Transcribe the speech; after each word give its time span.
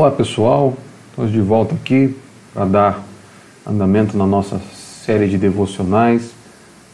Olá 0.00 0.10
pessoal, 0.10 0.78
estamos 1.10 1.30
de 1.30 1.42
volta 1.42 1.74
aqui 1.74 2.16
para 2.54 2.64
dar 2.64 3.04
andamento 3.66 4.16
na 4.16 4.26
nossa 4.26 4.58
série 5.04 5.28
de 5.28 5.36
devocionais 5.36 6.30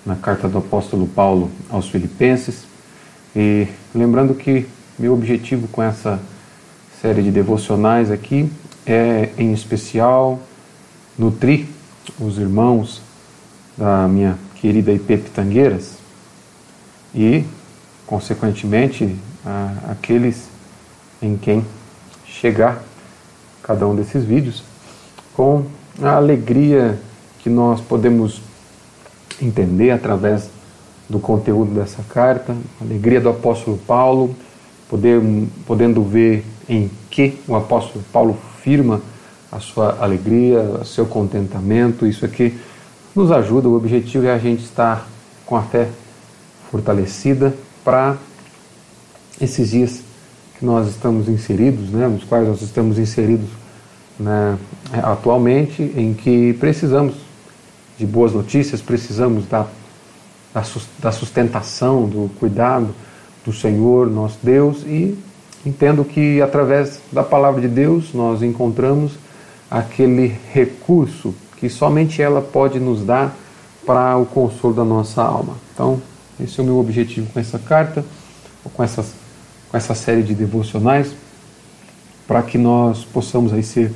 na 0.05 0.17
carta 0.17 0.49
do 0.49 0.59
apóstolo 0.59 1.07
Paulo 1.07 1.49
aos 1.71 1.89
Filipenses. 1.89 2.65
E 3.37 3.69
lembrando 3.95 4.35
que 4.35 4.67
meu 4.99 5.15
objetivo 5.15 5.69
com 5.69 5.85
essa 5.85 6.19
série 7.01 7.23
de 7.23 7.31
devocionais 7.31 8.11
aqui 8.11 8.51
é, 8.85 9.31
em 9.39 9.53
especial, 9.53 10.41
nutrir 11.17 11.65
os 12.19 12.39
irmãos 12.39 13.01
da 13.79 14.09
minha 14.09 14.37
querida 14.57 14.91
IP 14.91 15.17
Pitangueiras 15.19 15.93
e, 17.15 17.45
consequentemente, 18.05 19.15
aqueles 19.89 20.49
em 21.23 21.37
quem 21.37 21.65
chegar 22.27 22.83
cada 23.67 23.87
um 23.87 23.95
desses 23.95 24.25
vídeos 24.25 24.63
com 25.35 25.65
a 26.01 26.17
alegria 26.17 26.99
que 27.41 27.51
nós 27.51 27.81
podemos 27.81 28.41
entender 29.43 29.91
através 29.91 30.49
do 31.09 31.19
conteúdo 31.19 31.75
dessa 31.75 32.03
carta, 32.09 32.57
a 32.81 32.85
alegria 32.85 33.21
do 33.21 33.29
apóstolo 33.29 33.77
Paulo, 33.87 34.35
poder, 34.89 35.21
podendo 35.67 36.03
ver 36.03 36.45
em 36.69 36.91
que 37.11 37.39
o 37.47 37.55
apóstolo 37.55 38.05
Paulo 38.13 38.37
firma 38.63 39.01
a 39.51 39.61
sua 39.61 39.99
alegria, 40.01 40.61
o 40.61 40.85
seu 40.85 41.07
contentamento, 41.07 42.07
isso 42.07 42.25
aqui 42.25 42.59
nos 43.15 43.31
ajuda, 43.31 43.69
o 43.69 43.77
objetivo 43.77 44.27
é 44.27 44.33
a 44.33 44.39
gente 44.39 44.65
estar 44.65 45.09
com 45.45 45.57
a 45.57 45.63
fé 45.63 45.89
fortalecida 46.71 47.55
para 47.85 48.17
esses 49.41 49.71
dias 49.71 50.06
que 50.59 50.65
nós 50.65 50.89
estamos 50.89 51.29
inseridos, 51.29 51.91
né, 51.91 52.09
nos 52.09 52.25
quais 52.25 52.49
nós 52.49 52.63
estamos 52.63 52.99
inseridos 52.99 53.49
né, 54.19 54.57
atualmente, 55.03 55.83
em 55.97 56.15
que 56.15 56.55
precisamos 56.55 57.15
de 57.99 58.07
boas 58.07 58.33
notícias, 58.33 58.81
precisamos 58.81 59.47
da, 59.47 59.67
da 60.99 61.13
sustentação, 61.13 62.09
do 62.09 62.31
cuidado 62.39 62.95
do 63.45 63.53
Senhor, 63.53 64.11
nosso 64.11 64.39
Deus, 64.43 64.83
e 64.85 65.17
entendo 65.65 66.05
que 66.05 66.41
através 66.41 67.01
da 67.13 67.23
palavra 67.23 67.61
de 67.61 67.69
Deus 67.69 68.13
nós 68.13 68.43
encontramos 68.43 69.13
aquele 69.71 70.35
recurso 70.53 71.35
que 71.59 71.69
somente 71.69 72.23
ela 72.23 72.41
pode 72.41 72.79
nos 72.79 73.05
dar 73.05 73.35
para 73.85 74.17
o 74.17 74.27
consolo 74.27 74.75
da 74.75 74.85
nossa 74.85 75.23
alma. 75.23 75.55
Então, 75.73 76.01
esse 76.41 76.59
é 76.59 76.63
o 76.63 76.67
meu 76.67 76.79
objetivo 76.79 77.31
com 77.33 77.41
essa 77.41 77.59
carta, 77.59 78.05
com 78.75 78.83
essas 78.83 79.15
com 79.71 79.77
essa 79.77 79.95
série 79.95 80.23
de 80.23 80.35
devocionais, 80.35 81.13
para 82.27 82.43
que 82.43 82.59
nós 82.59 83.05
possamos 83.05 83.53
aí 83.53 83.63
ser 83.63 83.93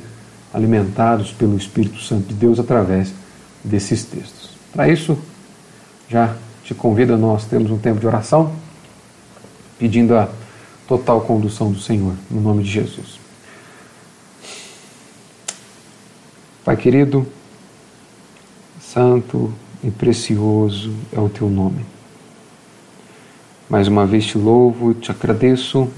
alimentados 0.53 1.33
pelo 1.33 1.57
Espírito 1.57 2.01
Santo 2.01 2.29
de 2.29 2.35
Deus 2.35 2.59
através 2.59 3.13
desses 3.65 4.05
textos. 4.05 4.51
Para 4.73 4.89
isso, 4.89 5.19
já 6.09 6.37
te 6.65 6.75
convido 6.75 7.15
a 7.15 7.17
nós 7.17 7.45
termos 7.45 7.71
um 7.71 7.79
tempo 7.79 8.01
de 8.01 8.07
oração, 8.07 8.53
pedindo 9.79 10.17
a 10.17 10.29
total 10.87 11.21
condução 11.23 11.71
do 11.71 11.81
Senhor, 11.81 12.15
no 12.31 12.41
nome 12.41 12.63
de 12.63 12.71
Jesus. 12.71 13.19
Pai 16.65 16.77
querido, 16.77 17.27
santo 18.81 19.53
e 19.83 19.91
precioso 19.91 20.93
é 21.13 21.19
o 21.19 21.29
teu 21.29 21.49
nome. 21.49 21.85
Mais 23.71 23.87
uma 23.87 24.05
vez 24.05 24.27
te 24.27 24.37
louvo, 24.37 24.95
te 24.95 25.13
agradeço 25.13 25.89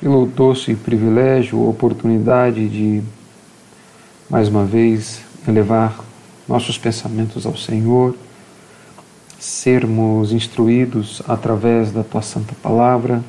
pelo 0.00 0.26
doce 0.26 0.72
privilégio, 0.76 1.68
oportunidade 1.68 2.68
de 2.68 3.02
mais 4.30 4.46
uma 4.46 4.64
vez 4.64 5.22
elevar 5.48 5.98
nossos 6.46 6.78
pensamentos 6.78 7.44
ao 7.44 7.56
Senhor, 7.56 8.14
sermos 9.40 10.30
instruídos 10.30 11.20
através 11.26 11.90
da 11.90 12.04
tua 12.04 12.22
santa 12.22 12.54
palavra, 12.62 13.20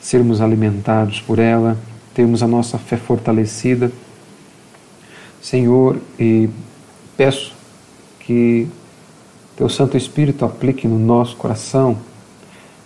sermos 0.00 0.40
alimentados 0.40 1.20
por 1.20 1.40
ela, 1.40 1.76
termos 2.14 2.40
a 2.40 2.46
nossa 2.46 2.78
fé 2.78 2.96
fortalecida. 2.96 3.90
Senhor, 5.42 5.98
e 6.20 6.48
peço 7.16 7.52
que 8.20 8.68
teu 9.56 9.68
Santo 9.68 9.96
Espírito 9.96 10.44
aplique 10.44 10.86
no 10.86 11.00
nosso 11.00 11.34
coração 11.34 11.98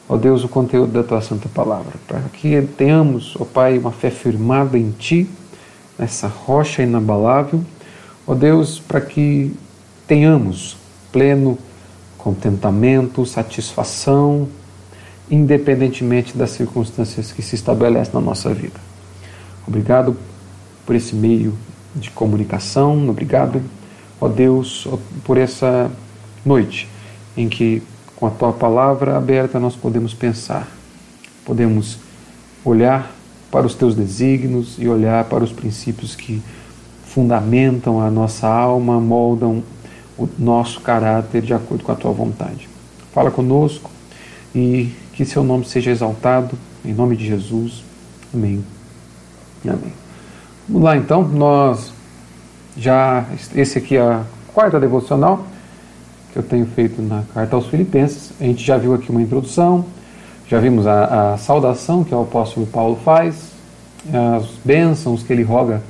ó 0.09 0.17
Deus, 0.17 0.44
o 0.44 0.49
conteúdo 0.49 0.93
da 0.93 1.03
tua 1.03 1.21
santa 1.21 1.49
palavra, 1.49 1.94
para 2.06 2.21
que 2.33 2.62
tenhamos, 2.77 3.37
ó 3.39 3.44
Pai, 3.44 3.78
uma 3.78 3.93
fé 3.93 4.11
firmada 4.11 4.78
em 4.78 4.91
Ti, 4.91 5.28
nessa 5.99 6.28
rocha 6.28 6.83
inabalável, 6.83 7.62
ó 8.27 8.34
Deus, 8.34 8.78
para 8.78 9.00
que 9.00 9.55
tenhamos 10.06 10.77
pleno 11.11 11.59
contentamento, 12.19 13.25
satisfação, 13.25 14.49
independentemente 15.31 16.37
das 16.37 16.50
circunstâncias 16.50 17.33
que 17.33 17.43
se 17.43 17.55
estabelecem 17.55 18.15
na 18.15 18.21
nossa 18.21 18.53
vida. 18.53 18.81
Obrigado 19.66 20.16
por 20.84 20.95
esse 20.95 21.15
meio 21.15 21.56
de 21.95 22.11
comunicação, 22.11 23.09
obrigado, 23.09 23.61
ó 24.21 24.28
Deus, 24.28 24.87
por 25.25 25.37
essa 25.37 25.91
noite 26.45 26.89
em 27.37 27.49
que 27.49 27.83
com 28.16 28.27
a 28.27 28.31
tua 28.31 28.53
palavra 28.53 29.16
aberta, 29.16 29.60
nós 29.60 29.77
podemos 29.77 30.15
pensar, 30.15 30.66
podemos 31.44 31.99
olhar 32.65 33.12
para 33.50 33.66
os 33.66 33.75
teus 33.75 33.94
desígnios 33.94 34.77
e 34.78 34.88
olhar 34.88 35.25
para 35.25 35.44
os 35.44 35.53
princípios 35.53 36.16
que 36.16 36.43
fundamentam 37.04 38.00
a 38.00 38.10
nossa 38.10 38.49
alma, 38.49 39.00
moldam 39.00 39.62
o 40.19 40.28
nosso 40.38 40.81
caráter 40.81 41.43
de 41.43 41.53
acordo 41.54 41.84
com 41.84 41.93
a 41.93 41.94
tua 41.94 42.10
vontade. 42.10 42.69
Fala 43.12 43.31
conosco 43.31 43.91
e 44.54 44.93
que 45.12 45.25
seu 45.25 45.44
nome 45.44 45.65
seja 45.65 45.91
exaltado, 45.91 46.59
em 46.84 46.93
nome 46.93 47.16
de 47.16 47.27
Jesus. 47.27 47.84
Amém. 48.33 48.65
Amém. 49.65 49.93
Vamos 50.69 50.83
lá 50.83 50.97
então, 50.97 51.22
nós 51.22 51.93
já, 52.77 53.25
esse 53.54 53.78
aqui 53.78 53.97
é 53.97 54.00
a 54.00 54.25
quarta 54.53 54.81
devocional 54.81 55.47
que 56.37 56.41
eu 56.41 56.43
tenho 56.43 56.67
feito 56.67 57.01
na 57.01 57.23
carta 57.33 57.57
aos 57.57 57.67
Filipenses. 57.67 58.31
A 58.39 58.45
gente 58.45 58.63
já 58.63 58.77
viu 58.77 58.93
aqui 58.93 59.11
uma 59.11 59.23
introdução, 59.23 59.87
já 60.47 60.61
vimos 60.61 60.87
a, 60.87 61.33
a 61.33 61.39
saudação 61.39 62.05
que 62.05 62.15
o 62.15 62.21
apóstolo 62.21 62.67
Paulo 62.67 62.99
faz, 63.03 63.53
as 64.13 64.45
bênçãos 64.63 65.23
que 65.23 65.33
ele 65.33 65.43
roga 65.43 65.83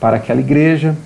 para 0.00 0.16
aquela 0.16 0.40
igreja, 0.40 0.96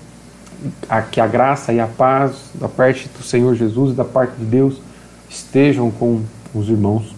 a, 0.88 1.02
que 1.02 1.20
a 1.20 1.26
graça 1.26 1.70
e 1.70 1.78
a 1.78 1.86
paz 1.86 2.50
da 2.54 2.66
parte 2.66 3.10
do 3.16 3.22
Senhor 3.22 3.54
Jesus 3.54 3.92
e 3.92 3.94
da 3.94 4.06
parte 4.06 4.36
de 4.38 4.44
Deus 4.46 4.80
estejam 5.28 5.90
com 5.90 6.22
os 6.54 6.70
irmãos. 6.70 7.14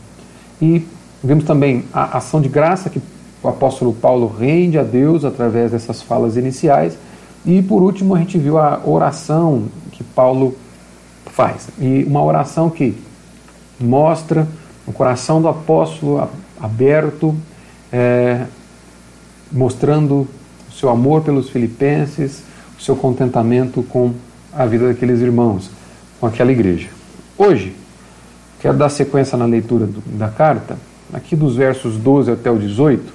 E 0.60 0.84
vimos 1.22 1.44
também 1.44 1.84
a 1.92 2.18
ação 2.18 2.40
de 2.40 2.48
graça 2.48 2.90
que 2.90 3.00
o 3.42 3.48
apóstolo 3.48 3.92
Paulo 3.92 4.26
rende 4.26 4.76
a 4.76 4.82
Deus 4.82 5.24
através 5.24 5.70
dessas 5.70 6.02
falas 6.02 6.36
iniciais. 6.36 6.98
E 7.46 7.62
por 7.62 7.80
último, 7.80 8.16
a 8.16 8.18
gente 8.18 8.36
viu 8.36 8.58
a 8.58 8.80
oração 8.84 9.66
que 9.92 10.02
Paulo 10.02 10.54
faz. 11.40 11.68
E 11.78 12.04
uma 12.04 12.22
oração 12.22 12.68
que 12.68 12.94
mostra 13.80 14.46
o 14.86 14.92
coração 14.92 15.40
do 15.40 15.48
apóstolo 15.48 16.28
aberto, 16.60 17.34
é, 17.90 18.44
mostrando 19.50 20.28
o 20.68 20.72
seu 20.72 20.90
amor 20.90 21.22
pelos 21.22 21.48
filipenses, 21.48 22.42
o 22.78 22.82
seu 22.82 22.94
contentamento 22.94 23.82
com 23.84 24.12
a 24.52 24.66
vida 24.66 24.88
daqueles 24.88 25.20
irmãos, 25.20 25.70
com 26.20 26.26
aquela 26.26 26.52
igreja. 26.52 26.90
Hoje, 27.38 27.74
quero 28.60 28.76
dar 28.76 28.90
sequência 28.90 29.38
na 29.38 29.46
leitura 29.46 29.86
do, 29.86 30.02
da 30.18 30.28
carta, 30.28 30.76
aqui 31.10 31.34
dos 31.34 31.56
versos 31.56 31.96
12 31.96 32.32
até 32.32 32.50
o 32.50 32.58
18, 32.58 33.14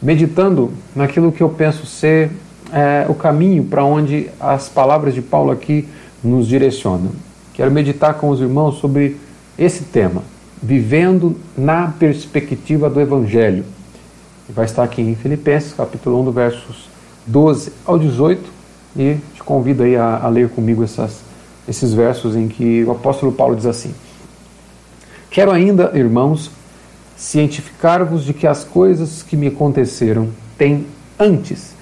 meditando 0.00 0.72
naquilo 0.94 1.32
que 1.32 1.42
eu 1.42 1.48
penso 1.48 1.84
ser 1.86 2.30
é, 2.72 3.04
o 3.08 3.14
caminho 3.14 3.64
para 3.64 3.84
onde 3.84 4.30
as 4.38 4.68
palavras 4.68 5.12
de 5.12 5.22
Paulo 5.22 5.50
aqui 5.50 5.88
nos 6.22 6.46
direcionam. 6.46 7.10
Quero 7.58 7.72
meditar 7.72 8.14
com 8.14 8.28
os 8.28 8.40
irmãos 8.40 8.78
sobre 8.78 9.16
esse 9.58 9.82
tema, 9.82 10.22
vivendo 10.62 11.34
na 11.56 11.88
perspectiva 11.88 12.88
do 12.88 13.00
Evangelho. 13.00 13.64
Vai 14.48 14.64
estar 14.64 14.84
aqui 14.84 15.02
em 15.02 15.16
Filipenses, 15.16 15.72
capítulo 15.72 16.20
1, 16.20 16.24
do 16.26 16.30
versos 16.30 16.88
12 17.26 17.72
ao 17.84 17.98
18, 17.98 18.40
e 18.96 19.16
te 19.34 19.42
convido 19.42 19.82
aí 19.82 19.96
a, 19.96 20.18
a 20.18 20.28
ler 20.28 20.50
comigo 20.50 20.84
essas, 20.84 21.18
esses 21.66 21.92
versos 21.92 22.36
em 22.36 22.46
que 22.46 22.84
o 22.84 22.92
apóstolo 22.92 23.32
Paulo 23.32 23.56
diz 23.56 23.66
assim: 23.66 23.92
Quero 25.28 25.50
ainda, 25.50 25.90
irmãos, 25.94 26.52
cientificar-vos 27.16 28.22
de 28.22 28.32
que 28.34 28.46
as 28.46 28.62
coisas 28.62 29.24
que 29.24 29.36
me 29.36 29.48
aconteceram 29.48 30.28
têm 30.56 30.86
antes 31.18 31.74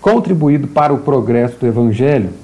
contribuído 0.00 0.68
para 0.68 0.94
o 0.94 0.98
progresso 0.98 1.58
do 1.58 1.66
Evangelho 1.66 2.43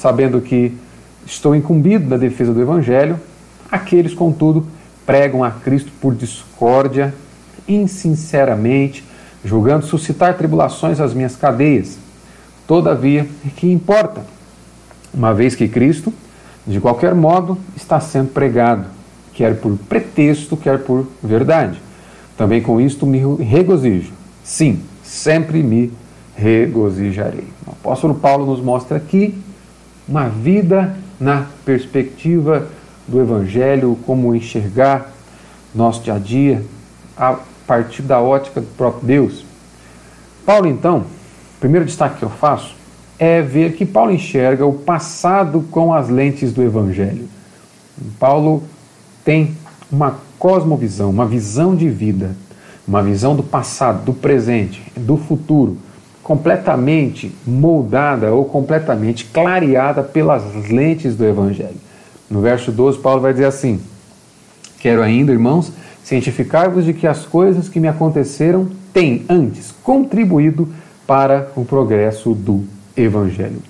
sabendo 0.00 0.40
que 0.40 0.72
estou 1.26 1.54
incumbido 1.54 2.08
da 2.08 2.16
defesa 2.16 2.52
do 2.52 2.60
Evangelho, 2.62 3.18
aqueles, 3.70 4.14
contudo, 4.14 4.66
pregam 5.04 5.42
a 5.42 5.50
Cristo 5.50 5.90
por 6.00 6.14
discórdia, 6.14 7.12
insinceramente, 7.66 9.04
julgando 9.44 9.84
suscitar 9.84 10.36
tribulações 10.36 11.00
às 11.00 11.12
minhas 11.12 11.36
cadeias. 11.36 11.98
Todavia, 12.66 13.26
que 13.56 13.70
importa? 13.70 14.24
Uma 15.12 15.34
vez 15.34 15.54
que 15.54 15.68
Cristo, 15.68 16.12
de 16.66 16.80
qualquer 16.80 17.14
modo, 17.14 17.58
está 17.76 17.98
sendo 17.98 18.28
pregado, 18.28 18.84
quer 19.34 19.56
por 19.56 19.76
pretexto, 19.88 20.56
quer 20.56 20.78
por 20.78 21.06
verdade. 21.22 21.80
Também 22.36 22.62
com 22.62 22.80
isto 22.80 23.04
me 23.04 23.18
regozijo. 23.42 24.12
Sim, 24.44 24.80
sempre 25.02 25.62
me 25.62 25.92
regozijarei. 26.36 27.48
O 27.66 27.70
apóstolo 27.72 28.14
Paulo 28.14 28.46
nos 28.46 28.60
mostra 28.60 28.96
aqui 28.96 29.34
uma 30.08 30.28
vida 30.28 30.96
na 31.20 31.46
perspectiva 31.64 32.68
do 33.06 33.20
Evangelho, 33.20 33.98
como 34.06 34.34
enxergar 34.34 35.12
nosso 35.74 36.02
dia 36.02 36.14
a 36.14 36.18
dia 36.18 36.64
a 37.16 37.36
partir 37.66 38.02
da 38.02 38.20
ótica 38.20 38.60
do 38.60 38.66
próprio 38.68 39.06
Deus. 39.06 39.44
Paulo, 40.46 40.66
então, 40.66 41.00
o 41.00 41.60
primeiro 41.60 41.84
destaque 41.84 42.18
que 42.18 42.24
eu 42.24 42.30
faço 42.30 42.74
é 43.18 43.42
ver 43.42 43.74
que 43.74 43.84
Paulo 43.84 44.12
enxerga 44.12 44.64
o 44.64 44.72
passado 44.72 45.64
com 45.70 45.92
as 45.92 46.08
lentes 46.08 46.52
do 46.52 46.62
Evangelho. 46.62 47.28
Paulo 48.18 48.62
tem 49.24 49.54
uma 49.90 50.16
cosmovisão, 50.38 51.10
uma 51.10 51.26
visão 51.26 51.74
de 51.74 51.88
vida, 51.88 52.34
uma 52.86 53.02
visão 53.02 53.34
do 53.34 53.42
passado, 53.42 54.04
do 54.04 54.14
presente, 54.14 54.82
do 54.96 55.16
futuro, 55.16 55.76
completamente 56.28 57.34
moldada 57.46 58.34
ou 58.34 58.44
completamente 58.44 59.24
clareada 59.24 60.02
pelas 60.02 60.42
lentes 60.68 61.16
do 61.16 61.24
Evangelho. 61.24 61.80
No 62.30 62.42
verso 62.42 62.70
12, 62.70 62.98
Paulo 62.98 63.22
vai 63.22 63.32
dizer 63.32 63.46
assim: 63.46 63.80
Quero 64.78 65.02
ainda, 65.02 65.32
irmãos, 65.32 65.72
cientificar-vos 66.04 66.84
de 66.84 66.92
que 66.92 67.06
as 67.06 67.24
coisas 67.24 67.70
que 67.70 67.80
me 67.80 67.88
aconteceram 67.88 68.68
têm 68.92 69.24
antes 69.26 69.72
contribuído 69.82 70.68
para 71.06 71.48
o 71.56 71.64
progresso 71.64 72.34
do 72.34 72.62
Evangelho. 72.94 73.62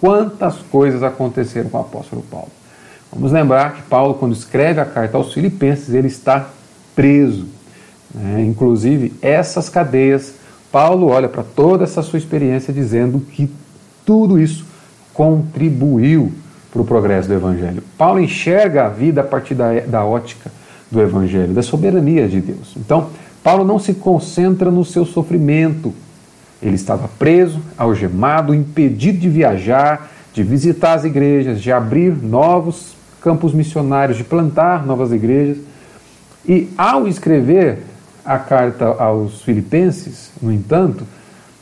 Quantas 0.00 0.58
coisas 0.70 1.02
aconteceram 1.02 1.68
com 1.68 1.78
o 1.78 1.80
apóstolo 1.80 2.22
Paulo? 2.30 2.52
Vamos 3.12 3.32
lembrar 3.32 3.74
que 3.74 3.82
Paulo, 3.82 4.14
quando 4.14 4.34
escreve 4.34 4.80
a 4.80 4.84
carta 4.84 5.16
aos 5.16 5.32
Filipenses, 5.32 5.92
ele 5.92 6.06
está 6.06 6.48
preso. 6.94 7.48
Né? 8.14 8.44
Inclusive, 8.44 9.12
essas 9.20 9.68
cadeias 9.68 10.43
Paulo 10.74 11.06
olha 11.06 11.28
para 11.28 11.44
toda 11.44 11.84
essa 11.84 12.02
sua 12.02 12.18
experiência 12.18 12.74
dizendo 12.74 13.20
que 13.20 13.48
tudo 14.04 14.40
isso 14.40 14.66
contribuiu 15.12 16.32
para 16.72 16.82
o 16.82 16.84
progresso 16.84 17.28
do 17.28 17.34
Evangelho. 17.34 17.80
Paulo 17.96 18.18
enxerga 18.18 18.86
a 18.86 18.88
vida 18.88 19.20
a 19.20 19.24
partir 19.24 19.54
da, 19.54 19.78
da 19.78 20.04
ótica 20.04 20.50
do 20.90 21.00
Evangelho, 21.00 21.54
da 21.54 21.62
soberania 21.62 22.26
de 22.26 22.40
Deus. 22.40 22.74
Então, 22.76 23.10
Paulo 23.40 23.64
não 23.64 23.78
se 23.78 23.94
concentra 23.94 24.68
no 24.68 24.84
seu 24.84 25.06
sofrimento. 25.06 25.94
Ele 26.60 26.74
estava 26.74 27.08
preso, 27.20 27.60
algemado, 27.78 28.52
impedido 28.52 29.18
de 29.18 29.28
viajar, 29.28 30.10
de 30.32 30.42
visitar 30.42 30.94
as 30.94 31.04
igrejas, 31.04 31.62
de 31.62 31.70
abrir 31.70 32.20
novos 32.20 32.96
campos 33.22 33.54
missionários, 33.54 34.18
de 34.18 34.24
plantar 34.24 34.84
novas 34.84 35.12
igrejas. 35.12 35.58
E 36.44 36.68
ao 36.76 37.06
escrever 37.06 37.93
a 38.24 38.38
carta 38.38 38.86
aos 38.86 39.42
Filipenses, 39.42 40.30
no 40.40 40.52
entanto, 40.52 41.04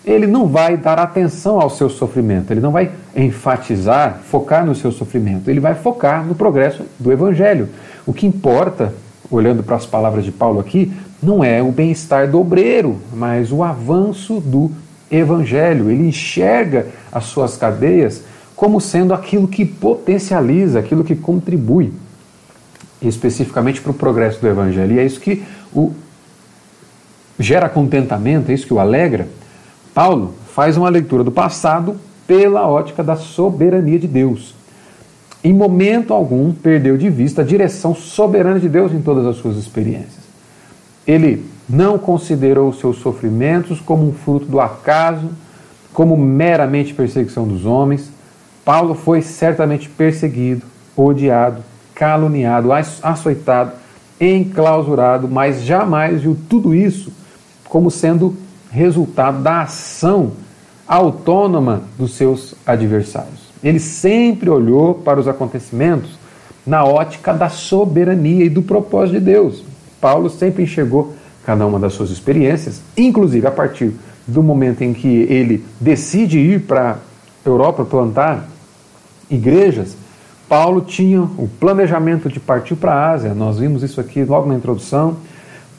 ele 0.05 0.27
não 0.27 0.47
vai 0.49 0.77
dar 0.77 0.99
atenção 0.99 1.61
ao 1.61 1.71
seu 1.71 1.89
sofrimento, 1.89 2.53
ele 2.53 2.61
não 2.61 2.73
vai 2.73 2.91
enfatizar, 3.15 4.21
focar 4.25 4.67
no 4.67 4.75
seu 4.75 4.91
sofrimento, 4.91 5.49
ele 5.49 5.61
vai 5.61 5.75
focar 5.75 6.25
no 6.25 6.35
progresso 6.35 6.85
do 6.99 7.13
Evangelho. 7.13 7.69
O 8.05 8.13
que 8.13 8.27
importa, 8.27 8.93
olhando 9.31 9.63
para 9.63 9.77
as 9.77 9.87
palavras 9.87 10.25
de 10.25 10.33
Paulo 10.33 10.59
aqui, 10.59 10.93
não 11.23 11.45
é 11.45 11.63
o 11.63 11.71
bem-estar 11.71 12.29
do 12.29 12.41
obreiro, 12.41 12.99
mas 13.13 13.53
o 13.53 13.63
avanço 13.63 14.41
do 14.41 14.71
Evangelho. 15.11 15.89
Ele 15.89 16.09
enxerga 16.09 16.87
as 17.13 17.25
suas 17.25 17.57
cadeias 17.57 18.25
como 18.57 18.81
sendo 18.81 19.15
aquilo 19.15 19.47
que 19.47 19.65
potencializa, 19.65 20.81
aquilo 20.81 21.05
que 21.05 21.15
contribui 21.15 21.93
especificamente 23.01 23.81
para 23.81 23.91
o 23.91 23.95
progresso 23.95 24.41
do 24.41 24.49
Evangelho. 24.49 24.95
E 24.95 24.99
é 24.99 25.05
isso 25.05 25.21
que 25.21 25.43
o 25.73 25.93
gera 27.43 27.69
contentamento, 27.69 28.51
é 28.51 28.55
isso 28.55 28.67
que 28.67 28.75
o 28.75 28.79
alegra, 28.79 29.29
Paulo 29.95 30.35
faz 30.55 30.77
uma 30.77 30.89
leitura 30.89 31.25
do 31.25 31.31
passado 31.31 31.97
pela 32.27 32.67
ótica 32.67 33.03
da 33.03 33.17
soberania 33.17 33.99
de 33.99 34.07
Deus. 34.07 34.55
Em 35.45 35.53
momento 35.53 36.15
algum 36.15 36.53
perdeu 36.53 36.97
de 36.97 37.11
vista 37.11 37.43
a 37.43 37.45
direção 37.45 37.95
soberana 37.95 38.61
de 38.61 38.69
Deus 38.69 38.93
em 38.93 39.03
todas 39.03 39.27
as 39.27 39.37
suas 39.37 39.57
experiências. 39.57 40.23
Ele 41.07 41.45
não 41.69 41.99
considerou 41.99 42.73
seus 42.73 42.99
sofrimentos 42.99 43.81
como 43.81 44.09
um 44.09 44.13
fruto 44.13 44.47
do 44.47 44.61
acaso, 44.61 45.31
como 45.93 46.17
meramente 46.17 46.95
perseguição 46.95 47.47
dos 47.47 47.67
homens. 47.67 48.09
Paulo 48.65 48.95
foi 48.95 49.21
certamente 49.21 49.89
perseguido, 49.89 50.63
odiado, 50.97 51.63
caluniado, 51.95 52.69
açoitado, 53.03 53.73
enclausurado, 54.21 55.29
mas 55.29 55.63
jamais 55.63 56.23
viu 56.23 56.37
tudo 56.49 56.73
isso 56.73 57.11
como 57.73 57.91
sendo 57.91 58.37
resultado 58.71 59.43
da 59.43 59.63
ação 59.63 60.33
autônoma 60.87 61.85
dos 61.99 62.13
seus 62.13 62.55
adversários. 62.67 63.51
Ele 63.65 63.81
sempre 63.81 64.51
olhou 64.51 64.97
para 64.97 65.19
os 65.19 65.27
acontecimentos 65.27 66.19
na 66.67 66.85
ótica 66.85 67.33
da 67.33 67.49
soberania 67.49 68.45
e 68.45 68.51
do 68.51 68.61
propósito 68.61 69.19
de 69.19 69.25
Deus. 69.25 69.65
Paulo 69.99 70.29
sempre 70.29 70.65
enxergou 70.65 71.15
cada 71.47 71.67
uma 71.67 71.79
das 71.79 71.95
suas 71.95 72.11
experiências, 72.11 72.83
inclusive 72.95 73.47
a 73.47 73.51
partir 73.51 73.95
do 74.27 74.43
momento 74.43 74.83
em 74.83 74.93
que 74.93 75.09
ele 75.09 75.65
decide 75.81 76.39
ir 76.39 76.61
para 76.67 76.99
a 77.43 77.49
Europa 77.49 77.87
plantar 77.87 78.51
igrejas, 79.31 79.97
Paulo 80.47 80.83
tinha 80.83 81.23
o 81.23 81.49
planejamento 81.59 82.29
de 82.29 82.39
partir 82.39 82.75
para 82.75 82.93
a 82.93 83.13
Ásia. 83.13 83.33
Nós 83.33 83.59
vimos 83.59 83.83
isso 83.83 83.99
aqui 83.99 84.23
logo 84.25 84.47
na 84.47 84.57
introdução. 84.57 85.17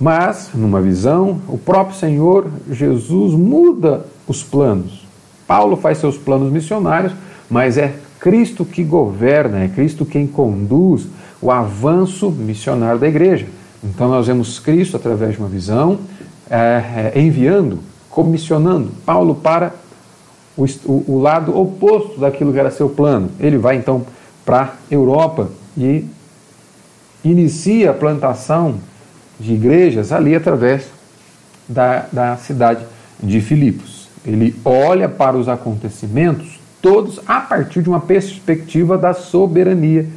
Mas, 0.04 0.50
numa 0.54 0.82
visão, 0.82 1.40
o 1.48 1.58
próprio 1.58 1.98
Senhor 1.98 2.48
Jesus 2.70 3.34
muda 3.36 4.06
os 4.28 4.44
planos. 4.44 5.06
Paulo 5.48 5.78
faz 5.78 5.98
seus 6.00 6.18
planos 6.18 6.52
missionários, 6.52 7.14
mas 7.50 7.78
é 7.78 7.96
Cristo 8.20 8.66
que 8.66 8.84
governa, 8.84 9.64
é 9.64 9.70
Cristo 9.70 10.06
quem 10.06 10.28
conduz 10.28 11.08
o 11.42 11.50
avanço 11.50 12.30
missionário 12.30 13.00
da 13.00 13.08
igreja. 13.08 13.48
Então 13.82 14.10
nós 14.10 14.28
vemos 14.28 14.60
Cristo 14.60 14.98
através 14.98 15.36
de 15.36 15.40
uma 15.40 15.48
visão, 15.48 15.98
é, 16.50 17.14
é, 17.16 17.22
enviando, 17.22 17.80
comissionando 18.10 18.92
Paulo 19.06 19.36
para 19.36 19.74
o, 20.58 20.66
o, 20.84 21.14
o 21.14 21.22
lado 21.22 21.58
oposto 21.58 22.20
daquilo 22.20 22.52
que 22.52 22.60
era 22.60 22.72
seu 22.72 22.90
plano. 22.90 23.30
Ele 23.40 23.58
vai 23.58 23.78
então 23.78 24.06
para 24.44 24.64
a 24.64 24.70
Europa 24.92 25.48
e 25.78 26.06
inicia 27.24 27.92
a 27.92 27.94
plantação 27.94 28.76
de 29.40 29.54
igrejas 29.54 30.12
ali 30.12 30.36
através 30.36 30.88
da, 31.68 32.06
da 32.12 32.38
cidade 32.38 32.86
de 33.22 33.42
Filipos. 33.42 34.08
Ele 34.26 34.56
olha 34.64 35.10
para 35.10 35.38
os 35.38 35.50
acontecimentos 35.50 36.60
todos 36.82 37.20
a 37.26 37.40
partir 37.40 37.82
de 37.82 37.90
uma 37.90 38.00
perspectiva 38.00 38.98
da 38.98 39.14
soberania 39.14 40.08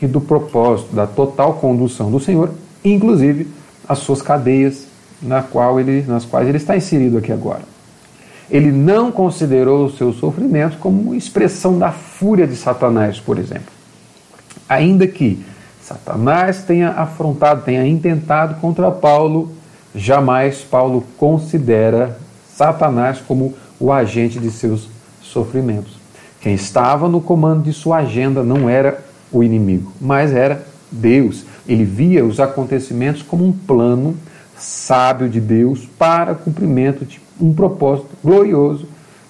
e 0.00 0.06
do 0.06 0.20
propósito, 0.20 0.94
da 0.94 1.06
total 1.06 1.54
condução 1.54 2.10
do 2.10 2.20
Senhor, 2.20 2.50
inclusive 2.84 3.48
as 3.88 3.98
suas 3.98 4.22
cadeias 4.22 4.86
na 5.20 5.42
qual 5.42 5.80
ele, 5.80 6.04
nas 6.06 6.24
quais 6.24 6.48
ele 6.48 6.58
está 6.58 6.76
inserido 6.76 7.18
aqui 7.18 7.32
agora. 7.32 7.62
Ele 8.50 8.72
não 8.72 9.12
considerou 9.12 9.86
os 9.86 9.96
seus 9.96 10.16
sofrimentos 10.16 10.78
como 10.78 11.14
expressão 11.14 11.78
da 11.78 11.92
fúria 11.92 12.46
de 12.46 12.56
Satanás, 12.56 13.20
por 13.20 13.38
exemplo. 13.38 13.72
Ainda 14.68 15.06
que 15.06 15.44
Satanás 15.88 16.64
tenha 16.64 16.90
afrontado, 16.90 17.62
tenha 17.62 17.86
intentado 17.86 18.60
contra 18.60 18.90
Paulo, 18.90 19.52
jamais 19.94 20.58
Paulo 20.58 21.02
considera 21.16 22.18
Satanás 22.54 23.22
como 23.26 23.54
o 23.80 23.90
agente 23.90 24.38
de 24.38 24.50
seus 24.50 24.90
sofrimentos. 25.22 25.96
Quem 26.42 26.52
estava 26.52 27.08
no 27.08 27.22
comando 27.22 27.62
de 27.62 27.72
sua 27.72 27.98
agenda 27.98 28.42
não 28.42 28.68
era 28.68 29.02
o 29.32 29.42
inimigo, 29.42 29.90
mas 29.98 30.30
era 30.30 30.62
Deus. 30.92 31.46
Ele 31.66 31.84
via 31.84 32.22
os 32.22 32.38
acontecimentos 32.38 33.22
como 33.22 33.46
um 33.46 33.52
plano 33.52 34.14
sábio 34.58 35.26
de 35.26 35.40
Deus 35.40 35.88
para 35.98 36.34
cumprimento 36.34 37.06
de 37.06 37.18
um 37.40 37.54
propósito 37.54 38.10
glorioso 38.22 38.86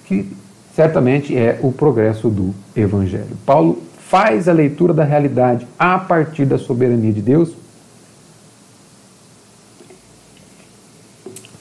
que 0.07 0.29
certamente 0.75 1.37
é 1.37 1.61
o 1.63 1.71
progresso 1.71 2.29
do 2.29 2.53
Evangelho. 2.75 3.37
Paulo 3.47 3.81
faz 4.09 4.49
a 4.49 4.53
leitura 4.53 4.95
da 4.95 5.05
realidade 5.05 5.67
a 5.79 5.99
partir 5.99 6.47
da 6.47 6.57
soberania 6.57 7.13
de 7.13 7.21
Deus. 7.21 7.53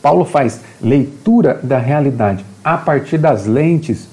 Paulo 0.02 0.24
faz 0.24 0.62
leitura 0.82 1.60
da 1.62 1.78
realidade 1.78 2.46
a 2.64 2.78
partir 2.78 3.18
das 3.18 3.46
lentes 3.46 4.08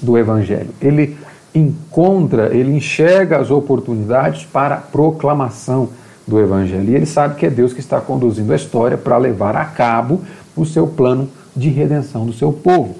do 0.00 0.16
Evangelho. 0.16 0.70
Ele 0.80 1.18
encontra, 1.54 2.56
ele 2.56 2.74
enxerga 2.74 3.38
as 3.38 3.50
oportunidades 3.50 4.44
para 4.44 4.76
a 4.76 4.80
proclamação 4.80 5.90
do 6.26 6.40
Evangelho. 6.40 6.90
E 6.90 6.94
ele 6.94 7.06
sabe 7.06 7.34
que 7.34 7.44
é 7.44 7.50
Deus 7.50 7.74
que 7.74 7.80
está 7.80 8.00
conduzindo 8.00 8.50
a 8.50 8.56
história 8.56 8.96
para 8.96 9.18
levar 9.18 9.54
a 9.54 9.66
cabo 9.66 10.22
o 10.56 10.64
seu 10.64 10.86
plano 10.86 11.28
de 11.54 11.68
redenção 11.68 12.24
do 12.24 12.32
seu 12.32 12.50
povo. 12.50 12.96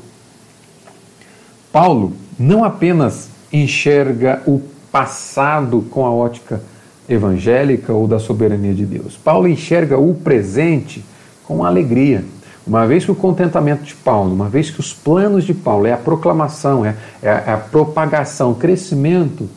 Paulo 1.73 2.13
não 2.39 2.65
apenas 2.65 3.38
enxerga 3.52 4.43
o 4.47 4.61
passado 4.90 5.85
com 5.90 6.05
a 6.05 6.12
ótica 6.12 6.61
evangélica 7.09 7.93
ou 7.93 8.07
da 8.07 8.19
soberania 8.19 8.75
de 8.75 8.85
Deus. 8.85 9.17
Paulo 9.17 9.49
enxerga 9.49 9.99
o 9.99 10.14
presente 10.14 11.05
com 11.45 11.64
alegria. 11.64 12.25
Uma 12.67 12.87
vez 12.87 13.05
que 13.05 13.11
o 13.11 13.14
contentamento 13.14 13.83
de 13.83 13.95
Paulo, 13.95 14.35
uma 14.35 14.49
vez 14.49 14.71
que 14.71 14.78
os 14.78 14.93
planos 14.93 15.45
de 15.45 15.55
Paulo 15.55 15.87
é 15.87 15.93
a 15.93 15.97
proclamação, 15.97 16.85
é, 16.85 16.95
é, 17.23 17.31
a, 17.31 17.33
é 17.33 17.52
a 17.52 17.57
propagação, 17.57 18.50
o 18.50 18.55
crescimento 18.55 19.49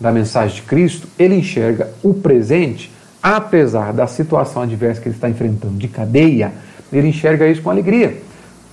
da 0.00 0.10
mensagem 0.10 0.56
de 0.56 0.62
Cristo, 0.62 1.06
ele 1.18 1.34
enxerga 1.34 1.90
o 2.02 2.14
presente, 2.14 2.90
apesar 3.22 3.92
da 3.92 4.06
situação 4.06 4.62
adversa 4.62 5.00
que 5.02 5.08
ele 5.08 5.14
está 5.14 5.28
enfrentando 5.28 5.74
de 5.74 5.88
cadeia, 5.88 6.52
ele 6.90 7.08
enxerga 7.08 7.46
isso 7.46 7.60
com 7.60 7.68
alegria. 7.68 8.22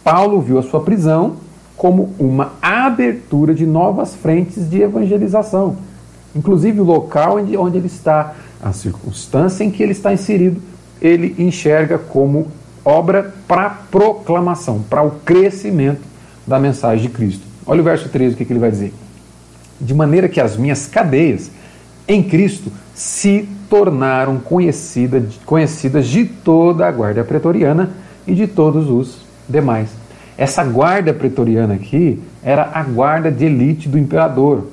Paulo 0.01 0.41
viu 0.41 0.59
a 0.59 0.63
sua 0.63 0.81
prisão 0.81 1.37
como 1.83 2.15
uma 2.17 2.53
abertura 2.61 3.53
de 3.53 3.65
novas 3.65 4.15
frentes 4.15 4.69
de 4.69 4.81
evangelização, 4.81 5.75
inclusive 6.33 6.79
o 6.79 6.83
local 6.85 7.35
onde 7.59 7.77
ele 7.77 7.87
está, 7.87 8.35
a 8.61 8.71
circunstância 8.71 9.65
em 9.65 9.69
que 9.69 9.83
ele 9.83 9.91
está 9.91 10.13
inserido, 10.13 10.61
ele 11.01 11.35
enxerga 11.37 11.97
como 11.97 12.47
obra 12.85 13.33
para 13.45 13.69
proclamação, 13.69 14.81
para 14.89 15.03
o 15.03 15.11
crescimento 15.25 15.99
da 16.47 16.57
mensagem 16.57 17.05
de 17.05 17.09
Cristo. 17.09 17.45
Olha 17.65 17.81
o 17.81 17.83
verso 17.83 18.07
13, 18.07 18.33
o 18.33 18.37
que, 18.37 18.53
ele 18.53 18.59
vai 18.59 18.71
dizer. 18.71 18.93
De 19.77 19.93
maneira 19.93 20.29
que 20.29 20.39
as 20.39 20.55
minhas 20.55 20.87
cadeias 20.87 21.51
em 22.07 22.23
Cristo 22.23 22.71
se 22.95 23.45
tornaram 23.69 24.37
conhecida, 24.37 25.21
conhecidas 25.45 26.07
de 26.07 26.23
toda 26.23 26.87
a 26.87 26.91
guarda 26.93 27.25
pretoriana 27.25 27.91
e 28.25 28.33
de 28.33 28.47
todos 28.47 28.89
os 28.89 29.17
demais. 29.49 29.89
Essa 30.37 30.63
guarda 30.63 31.13
pretoriana 31.13 31.75
aqui 31.75 32.19
era 32.43 32.69
a 32.73 32.83
guarda 32.83 33.31
de 33.31 33.45
elite 33.45 33.87
do 33.87 33.97
imperador. 33.97 34.67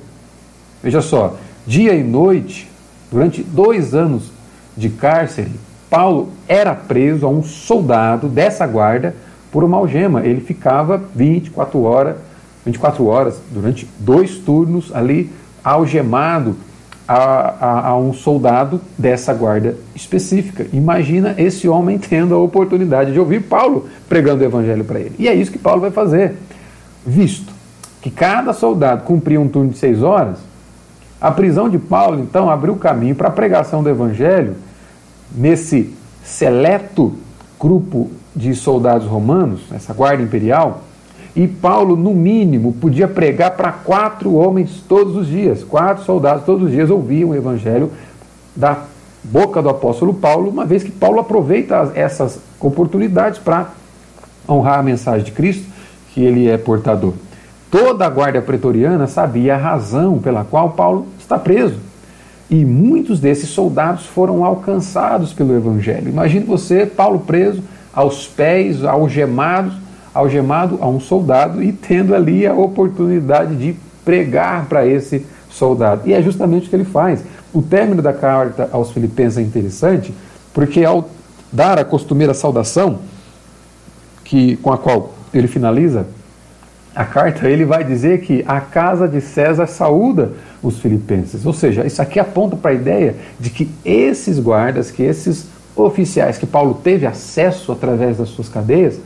Veja 0.82 1.02
só, 1.02 1.36
dia 1.66 1.94
e 1.94 2.02
noite, 2.02 2.70
durante 3.10 3.42
dois 3.42 3.94
anos 3.94 4.32
de 4.76 4.88
cárcere, 4.88 5.52
Paulo 5.90 6.30
era 6.48 6.74
preso 6.74 7.26
a 7.26 7.28
um 7.28 7.42
soldado 7.42 8.28
dessa 8.28 8.66
guarda 8.66 9.14
por 9.50 9.64
uma 9.64 9.76
algema. 9.76 10.24
Ele 10.24 10.40
ficava 10.40 11.02
24 11.14 11.82
horas, 11.82 12.16
24 12.64 13.06
horas 13.06 13.40
durante 13.50 13.88
dois 13.98 14.38
turnos 14.38 14.94
ali 14.94 15.30
algemado 15.62 16.56
a, 17.12 17.54
a, 17.60 17.88
a, 17.88 17.98
um 17.98 18.12
soldado 18.12 18.80
dessa 18.96 19.34
guarda 19.34 19.74
específica. 19.96 20.64
Imagina 20.72 21.34
esse 21.36 21.66
homem 21.68 21.98
tendo 21.98 22.36
a 22.36 22.38
oportunidade 22.38 23.12
de 23.12 23.18
ouvir 23.18 23.40
Paulo 23.42 23.88
pregando 24.08 24.44
o 24.44 24.46
evangelho 24.46 24.84
para 24.84 25.00
ele. 25.00 25.16
E 25.18 25.26
é 25.26 25.34
isso 25.34 25.50
que 25.50 25.58
Paulo 25.58 25.80
vai 25.80 25.90
fazer. 25.90 26.36
Visto 27.04 27.52
que 28.00 28.12
cada 28.12 28.52
soldado 28.52 29.02
cumpria 29.02 29.40
um 29.40 29.48
turno 29.48 29.70
de 29.70 29.78
seis 29.78 30.04
horas, 30.04 30.38
a 31.20 31.32
prisão 31.32 31.68
de 31.68 31.78
Paulo 31.78 32.20
então 32.20 32.48
abriu 32.48 32.76
caminho 32.76 33.16
para 33.16 33.26
a 33.26 33.32
pregação 33.32 33.82
do 33.82 33.88
evangelho 33.88 34.54
nesse 35.34 35.92
seleto 36.22 37.14
grupo 37.58 38.08
de 38.36 38.54
soldados 38.54 39.08
romanos, 39.08 39.62
essa 39.72 39.92
guarda 39.92 40.22
imperial, 40.22 40.82
e 41.34 41.46
Paulo, 41.46 41.96
no 41.96 42.12
mínimo, 42.12 42.72
podia 42.72 43.06
pregar 43.06 43.52
para 43.52 43.70
quatro 43.70 44.34
homens 44.34 44.82
todos 44.88 45.14
os 45.16 45.28
dias. 45.28 45.62
Quatro 45.62 46.04
soldados 46.04 46.44
todos 46.44 46.64
os 46.64 46.70
dias 46.70 46.90
ouviam 46.90 47.30
o 47.30 47.34
evangelho 47.34 47.90
da 48.54 48.84
boca 49.22 49.62
do 49.62 49.68
apóstolo 49.68 50.12
Paulo, 50.12 50.50
uma 50.50 50.64
vez 50.64 50.82
que 50.82 50.90
Paulo 50.90 51.20
aproveita 51.20 51.92
essas 51.94 52.40
oportunidades 52.58 53.38
para 53.38 53.70
honrar 54.48 54.80
a 54.80 54.82
mensagem 54.82 55.24
de 55.24 55.32
Cristo, 55.32 55.64
que 56.12 56.24
ele 56.24 56.48
é 56.48 56.58
portador. 56.58 57.14
Toda 57.70 58.04
a 58.04 58.10
guarda 58.10 58.42
pretoriana 58.42 59.06
sabia 59.06 59.54
a 59.54 59.58
razão 59.58 60.18
pela 60.18 60.42
qual 60.42 60.70
Paulo 60.70 61.06
está 61.20 61.38
preso. 61.38 61.78
E 62.50 62.64
muitos 62.64 63.20
desses 63.20 63.50
soldados 63.50 64.06
foram 64.06 64.44
alcançados 64.44 65.32
pelo 65.32 65.54
Evangelho. 65.54 66.08
Imagine 66.08 66.44
você, 66.44 66.84
Paulo 66.84 67.20
preso, 67.20 67.62
aos 67.94 68.26
pés, 68.26 68.84
algemados, 68.84 69.74
algemado 70.12 70.78
a 70.80 70.88
um 70.88 71.00
soldado 71.00 71.62
e 71.62 71.72
tendo 71.72 72.14
ali 72.14 72.46
a 72.46 72.54
oportunidade 72.54 73.56
de 73.56 73.76
pregar 74.04 74.66
para 74.66 74.86
esse 74.86 75.26
soldado. 75.48 76.02
E 76.06 76.12
é 76.12 76.22
justamente 76.22 76.66
o 76.66 76.70
que 76.70 76.76
ele 76.76 76.84
faz. 76.84 77.22
O 77.52 77.62
término 77.62 78.00
da 78.00 78.12
carta 78.12 78.68
aos 78.72 78.90
Filipenses 78.92 79.38
é 79.38 79.42
interessante, 79.42 80.14
porque 80.52 80.84
ao 80.84 81.08
dar 81.52 81.78
a 81.78 81.84
costumeira 81.84 82.34
saudação, 82.34 83.00
que, 84.24 84.56
com 84.58 84.72
a 84.72 84.78
qual 84.78 85.14
ele 85.34 85.48
finaliza 85.48 86.06
a 86.94 87.04
carta, 87.04 87.48
ele 87.48 87.64
vai 87.64 87.84
dizer 87.84 88.20
que 88.20 88.44
a 88.46 88.60
casa 88.60 89.08
de 89.08 89.20
César 89.20 89.66
saúda 89.66 90.32
os 90.62 90.78
filipenses. 90.78 91.46
Ou 91.46 91.52
seja, 91.52 91.86
isso 91.86 92.00
aqui 92.02 92.18
aponta 92.18 92.56
para 92.56 92.72
a 92.72 92.74
ideia 92.74 93.16
de 93.38 93.50
que 93.50 93.70
esses 93.84 94.38
guardas, 94.38 94.90
que 94.90 95.02
esses 95.02 95.46
oficiais 95.74 96.36
que 96.36 96.46
Paulo 96.46 96.74
teve 96.82 97.06
acesso 97.06 97.72
através 97.72 98.18
das 98.18 98.28
suas 98.28 98.48
cadeias, 98.48 98.98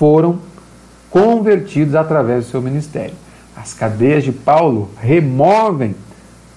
foram 0.00 0.38
convertidos 1.10 1.94
através 1.94 2.46
do 2.46 2.50
seu 2.50 2.62
ministério. 2.62 3.12
As 3.54 3.74
cadeias 3.74 4.24
de 4.24 4.32
Paulo 4.32 4.88
removem 4.98 5.94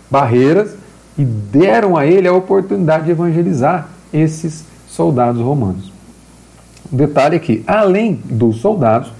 barreiras 0.09 0.75
e 1.17 1.25
deram 1.25 1.97
a 1.97 2.05
ele 2.05 2.25
a 2.25 2.33
oportunidade 2.33 3.03
de 3.03 3.11
evangelizar 3.11 3.89
esses 4.13 4.63
soldados 4.87 5.41
romanos. 5.41 5.91
Um 6.89 6.95
detalhe 6.95 7.35
aqui: 7.35 7.65
além 7.67 8.21
dos 8.23 8.61
soldados, 8.61 9.11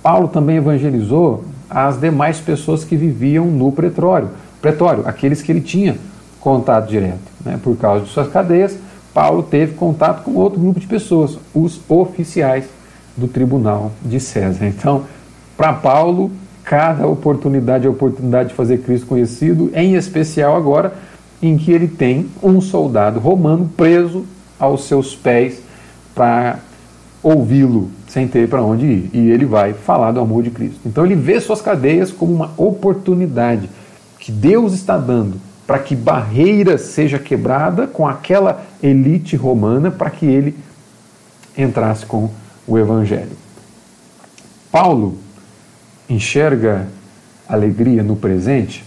Paulo 0.00 0.28
também 0.28 0.58
evangelizou 0.58 1.42
as 1.68 1.98
demais 1.98 2.38
pessoas 2.38 2.84
que 2.84 2.94
viviam 2.94 3.46
no 3.46 3.72
pretório, 3.72 4.30
pretório 4.62 5.02
aqueles 5.04 5.42
que 5.42 5.50
ele 5.50 5.60
tinha 5.60 5.98
contato 6.38 6.88
direto. 6.88 7.18
Né? 7.44 7.58
Por 7.60 7.76
causa 7.76 8.04
de 8.04 8.10
suas 8.12 8.28
cadeias, 8.28 8.78
Paulo 9.12 9.42
teve 9.42 9.74
contato 9.74 10.22
com 10.22 10.36
outro 10.36 10.60
grupo 10.60 10.78
de 10.78 10.86
pessoas, 10.86 11.38
os 11.52 11.80
oficiais 11.88 12.66
do 13.16 13.28
tribunal 13.28 13.92
de 14.02 14.18
César. 14.20 14.66
Então, 14.66 15.04
para 15.56 15.72
Paulo, 15.72 16.30
cada 16.64 17.06
oportunidade 17.06 17.86
é 17.86 17.90
oportunidade 17.90 18.50
de 18.50 18.54
fazer 18.54 18.78
Cristo 18.78 19.06
conhecido, 19.06 19.70
em 19.74 19.94
especial 19.94 20.56
agora 20.56 20.94
em 21.42 21.56
que 21.56 21.70
ele 21.70 21.88
tem 21.88 22.26
um 22.42 22.60
soldado 22.60 23.20
romano 23.20 23.70
preso 23.76 24.24
aos 24.58 24.84
seus 24.84 25.14
pés 25.14 25.60
para 26.14 26.58
ouvi-lo 27.22 27.90
sem 28.08 28.28
ter 28.28 28.48
para 28.48 28.62
onde 28.62 28.86
ir. 28.86 29.10
E 29.12 29.30
ele 29.30 29.44
vai 29.44 29.72
falar 29.72 30.12
do 30.12 30.20
amor 30.20 30.42
de 30.42 30.50
Cristo. 30.50 30.80
Então 30.86 31.04
ele 31.04 31.16
vê 31.16 31.40
suas 31.40 31.60
cadeias 31.60 32.12
como 32.12 32.32
uma 32.32 32.52
oportunidade 32.56 33.68
que 34.18 34.30
Deus 34.30 34.72
está 34.72 34.96
dando 34.96 35.38
para 35.66 35.78
que 35.78 35.96
barreira 35.96 36.78
seja 36.78 37.18
quebrada 37.18 37.86
com 37.86 38.06
aquela 38.06 38.62
elite 38.82 39.34
romana 39.34 39.90
para 39.90 40.10
que 40.10 40.26
ele 40.26 40.54
entrasse 41.56 42.06
com 42.06 42.30
o 42.66 42.78
evangelho. 42.78 43.36
Paulo 44.70 45.18
enxerga 46.08 46.88
alegria 47.48 48.02
no 48.02 48.16
presente 48.16 48.84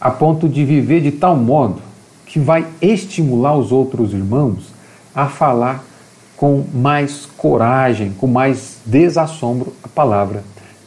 a 0.00 0.10
ponto 0.10 0.48
de 0.48 0.64
viver 0.64 1.00
de 1.00 1.10
tal 1.12 1.36
modo 1.36 1.80
que 2.26 2.38
vai 2.38 2.66
estimular 2.80 3.56
os 3.56 3.72
outros 3.72 4.12
irmãos 4.12 4.66
a 5.14 5.28
falar 5.28 5.84
com 6.36 6.64
mais 6.74 7.26
coragem, 7.36 8.12
com 8.12 8.26
mais 8.26 8.78
desassombro 8.84 9.72
a 9.82 9.88
palavra 9.88 10.44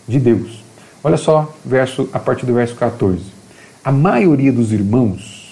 de 0.07 0.19
Deus. 0.19 0.63
Olha 1.03 1.17
só, 1.17 1.51
verso 1.65 2.09
a 2.11 2.19
partir 2.19 2.45
do 2.45 2.53
verso 2.53 2.75
14. 2.75 3.23
A 3.83 3.91
maioria 3.91 4.51
dos 4.51 4.73
irmãos, 4.73 5.46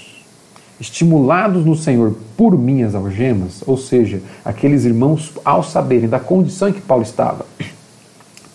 estimulados 0.79 1.65
no 1.65 1.75
Senhor 1.75 2.15
por 2.36 2.58
minhas 2.58 2.96
algemas, 2.96 3.63
ou 3.65 3.77
seja, 3.77 4.22
aqueles 4.44 4.86
irmãos 4.86 5.32
ao 5.44 5.63
saberem 5.63 6.10
da 6.10 6.20
condição 6.20 6.70
em 6.70 6.74
que 6.74 6.82
Paulo 6.82 7.03
estava, 7.03 7.46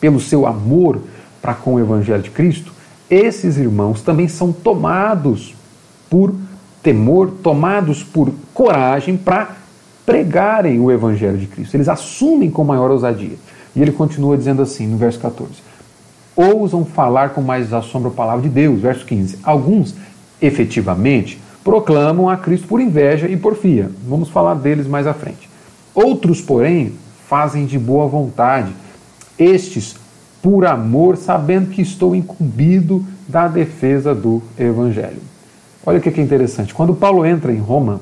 pelo 0.00 0.20
seu 0.20 0.46
amor 0.46 1.00
para 1.40 1.54
com 1.54 1.74
o 1.74 1.80
evangelho 1.80 2.22
de 2.22 2.30
Cristo, 2.30 2.72
esses 3.08 3.56
irmãos 3.56 4.02
também 4.02 4.28
são 4.28 4.52
tomados 4.52 5.54
por 6.08 6.34
temor, 6.82 7.30
tomados 7.42 8.02
por 8.02 8.32
coragem 8.54 9.16
para 9.16 9.56
pregarem 10.06 10.80
o 10.80 10.90
evangelho 10.90 11.38
de 11.38 11.46
Cristo. 11.46 11.76
Eles 11.76 11.88
assumem 11.88 12.50
com 12.50 12.64
maior 12.64 12.90
ousadia. 12.90 13.36
E 13.74 13.80
ele 13.80 13.92
continua 13.92 14.36
dizendo 14.36 14.62
assim 14.62 14.86
no 14.86 14.96
verso 14.96 15.18
14: 15.20 15.50
Ousam 16.34 16.84
falar 16.84 17.30
com 17.30 17.40
mais 17.40 17.72
assombro 17.72 18.10
a 18.10 18.12
palavra 18.12 18.42
de 18.42 18.48
Deus. 18.48 18.80
Verso 18.80 19.04
15: 19.04 19.38
Alguns, 19.42 19.94
efetivamente, 20.40 21.40
proclamam 21.64 22.28
a 22.28 22.36
Cristo 22.36 22.66
por 22.66 22.80
inveja 22.80 23.28
e 23.28 23.36
porfia. 23.36 23.90
Vamos 24.06 24.28
falar 24.28 24.54
deles 24.54 24.86
mais 24.86 25.06
à 25.06 25.14
frente. 25.14 25.48
Outros, 25.94 26.40
porém, 26.40 26.92
fazem 27.28 27.66
de 27.66 27.78
boa 27.78 28.06
vontade. 28.06 28.72
Estes, 29.38 29.94
por 30.42 30.64
amor, 30.64 31.16
sabendo 31.16 31.70
que 31.70 31.82
estou 31.82 32.14
incumbido 32.14 33.04
da 33.28 33.46
defesa 33.46 34.14
do 34.14 34.42
Evangelho. 34.58 35.20
Olha 35.84 35.98
o 35.98 36.00
que 36.00 36.08
é 36.08 36.22
interessante. 36.22 36.74
Quando 36.74 36.94
Paulo 36.94 37.24
entra 37.24 37.52
em 37.52 37.58
Roma, 37.58 38.00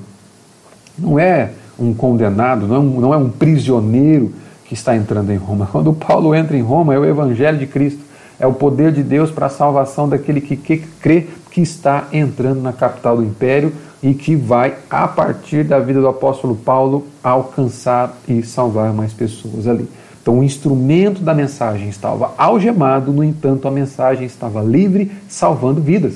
não 0.99 1.19
é 1.19 1.51
um 1.79 1.95
condenado, 1.95 2.67
não 2.67 2.75
é 2.75 2.79
um, 2.79 3.01
não 3.01 3.15
é 3.15 3.17
um 3.17 3.31
prisioneiro 3.31 4.33
que 4.65 4.75
está 4.75 4.97
entrando 4.97 5.31
em 5.33 5.37
Roma. 5.37 5.69
Quando 5.71 5.93
Paulo 5.93 6.35
entra 6.35 6.57
em 6.57 6.63
Roma, 6.63 6.95
é 6.95 6.99
o 6.99 7.05
Evangelho 7.05 7.59
de 7.59 7.67
Cristo, 7.67 8.01
é 8.39 8.47
o 8.47 8.53
poder 8.53 8.93
de 8.93 9.03
Deus 9.03 9.31
para 9.31 9.47
a 9.47 9.51
salvação 9.51 10.09
daquele 10.09 10.41
que, 10.41 10.57
que 10.57 10.79
crê 11.01 11.27
que 11.59 11.63
está 11.63 12.07
entrando 12.13 12.63
na 12.63 12.73
capital 12.73 13.17
do 13.17 13.25
império 13.25 13.73
e 14.01 14.15
que 14.15 14.37
vai, 14.37 14.77
a 14.89 15.09
partir 15.09 15.65
da 15.65 15.81
vida 15.81 16.01
do 16.01 16.07
apóstolo 16.07 16.55
Paulo, 16.55 17.09
alcançar 17.21 18.17
e 18.29 18.45
salvar 18.45 18.93
mais 18.93 19.13
pessoas 19.13 19.67
ali. 19.67 19.89
Então, 20.23 20.39
o 20.39 20.45
instrumento 20.45 21.21
da 21.21 21.35
mensagem 21.35 21.89
estava 21.89 22.33
algemado, 22.39 23.11
no 23.11 23.25
entanto, 23.25 23.67
a 23.67 23.73
mensagem 23.73 24.25
estava 24.25 24.63
livre, 24.63 25.11
salvando 25.29 25.81
vidas. 25.81 26.15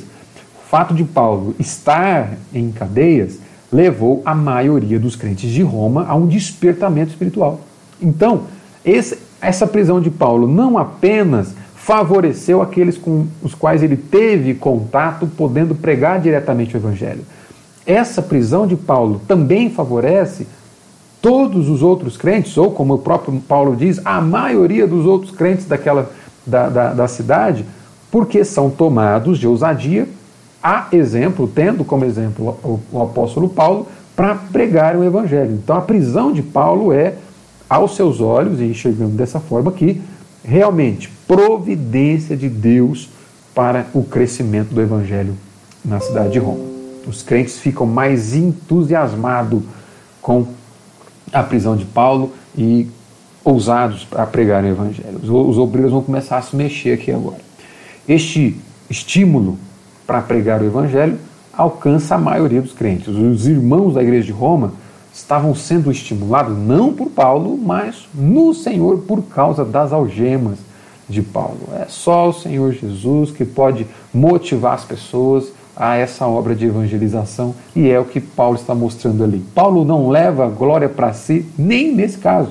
O 0.64 0.68
fato 0.68 0.94
de 0.94 1.02
Paulo 1.02 1.56
estar 1.58 2.34
em 2.54 2.70
cadeias 2.70 3.40
levou 3.72 4.22
a 4.24 4.36
maioria 4.36 5.00
dos 5.00 5.16
crentes 5.16 5.50
de 5.50 5.62
Roma 5.62 6.06
a 6.08 6.14
um 6.14 6.28
despertamento 6.28 7.10
espiritual. 7.10 7.62
Então, 8.00 8.42
esse, 8.84 9.18
essa 9.40 9.66
prisão 9.66 10.00
de 10.00 10.10
Paulo 10.10 10.46
não 10.46 10.78
apenas 10.78 11.52
favoreceu 11.84 12.62
aqueles 12.62 12.96
com 12.96 13.26
os 13.42 13.54
quais 13.54 13.82
ele 13.82 13.96
teve 13.96 14.54
contato, 14.54 15.26
podendo 15.26 15.74
pregar 15.74 16.20
diretamente 16.20 16.76
o 16.76 16.78
Evangelho. 16.78 17.22
Essa 17.84 18.22
prisão 18.22 18.68
de 18.68 18.76
Paulo 18.76 19.20
também 19.26 19.68
favorece 19.68 20.46
todos 21.20 21.68
os 21.68 21.82
outros 21.82 22.16
crentes, 22.16 22.56
ou 22.56 22.70
como 22.70 22.94
o 22.94 22.98
próprio 22.98 23.40
Paulo 23.48 23.74
diz, 23.74 24.00
a 24.04 24.20
maioria 24.20 24.86
dos 24.86 25.04
outros 25.04 25.32
crentes 25.32 25.66
daquela, 25.66 26.10
da, 26.46 26.68
da, 26.68 26.94
da 26.94 27.08
cidade, 27.08 27.64
porque 28.12 28.44
são 28.44 28.70
tomados 28.70 29.36
de 29.38 29.48
ousadia, 29.48 30.08
a 30.62 30.86
exemplo, 30.92 31.50
tendo 31.52 31.84
como 31.84 32.04
exemplo 32.04 32.56
o, 32.62 32.80
o 32.92 33.02
apóstolo 33.02 33.48
Paulo, 33.48 33.88
para 34.14 34.36
pregar 34.36 34.94
o 34.96 35.02
Evangelho. 35.02 35.52
Então 35.52 35.76
a 35.76 35.80
prisão 35.80 36.32
de 36.32 36.42
Paulo 36.42 36.92
é, 36.92 37.14
aos 37.68 37.96
seus 37.96 38.20
olhos, 38.20 38.60
e 38.60 38.64
enxergando 38.66 39.16
dessa 39.16 39.40
forma 39.40 39.70
aqui, 39.70 40.00
realmente 40.44 41.08
providência 41.26 42.36
de 42.36 42.48
Deus 42.48 43.08
para 43.54 43.86
o 43.92 44.02
crescimento 44.02 44.74
do 44.74 44.80
Evangelho 44.80 45.36
na 45.84 46.00
cidade 46.00 46.32
de 46.32 46.38
Roma. 46.38 46.64
Os 47.06 47.22
crentes 47.22 47.58
ficam 47.58 47.86
mais 47.86 48.34
entusiasmados 48.34 49.62
com 50.20 50.46
a 51.32 51.42
prisão 51.42 51.76
de 51.76 51.84
Paulo 51.84 52.32
e 52.56 52.88
ousados 53.44 54.04
para 54.04 54.26
pregar 54.26 54.62
o 54.62 54.68
Evangelho. 54.68 55.18
Os 55.22 55.58
obreiros 55.58 55.92
vão 55.92 56.02
começar 56.02 56.38
a 56.38 56.42
se 56.42 56.54
mexer 56.54 56.92
aqui 56.92 57.10
agora. 57.10 57.40
Este 58.08 58.56
estímulo 58.88 59.58
para 60.06 60.22
pregar 60.22 60.60
o 60.60 60.66
Evangelho 60.66 61.18
alcança 61.52 62.14
a 62.14 62.18
maioria 62.18 62.62
dos 62.62 62.72
crentes. 62.72 63.08
Os 63.08 63.46
irmãos 63.46 63.94
da 63.94 64.02
igreja 64.02 64.26
de 64.26 64.32
Roma 64.32 64.72
estavam 65.12 65.54
sendo 65.54 65.90
estimulados 65.90 66.56
não 66.56 66.92
por 66.92 67.10
Paulo, 67.10 67.58
mas 67.58 68.08
no 68.14 68.54
Senhor 68.54 68.98
por 69.00 69.22
causa 69.22 69.64
das 69.64 69.92
algemas 69.92 70.58
de 71.08 71.22
Paulo. 71.22 71.68
É 71.74 71.86
só 71.88 72.28
o 72.28 72.32
Senhor 72.32 72.72
Jesus 72.72 73.30
que 73.30 73.44
pode 73.44 73.86
motivar 74.12 74.74
as 74.74 74.84
pessoas 74.84 75.52
a 75.76 75.96
essa 75.96 76.26
obra 76.26 76.54
de 76.54 76.66
evangelização 76.66 77.54
e 77.74 77.88
é 77.88 77.98
o 77.98 78.04
que 78.04 78.20
Paulo 78.20 78.56
está 78.56 78.74
mostrando 78.74 79.24
ali. 79.24 79.44
Paulo 79.54 79.84
não 79.84 80.08
leva 80.08 80.48
glória 80.48 80.88
para 80.88 81.12
si, 81.12 81.46
nem 81.58 81.94
nesse 81.94 82.18
caso. 82.18 82.50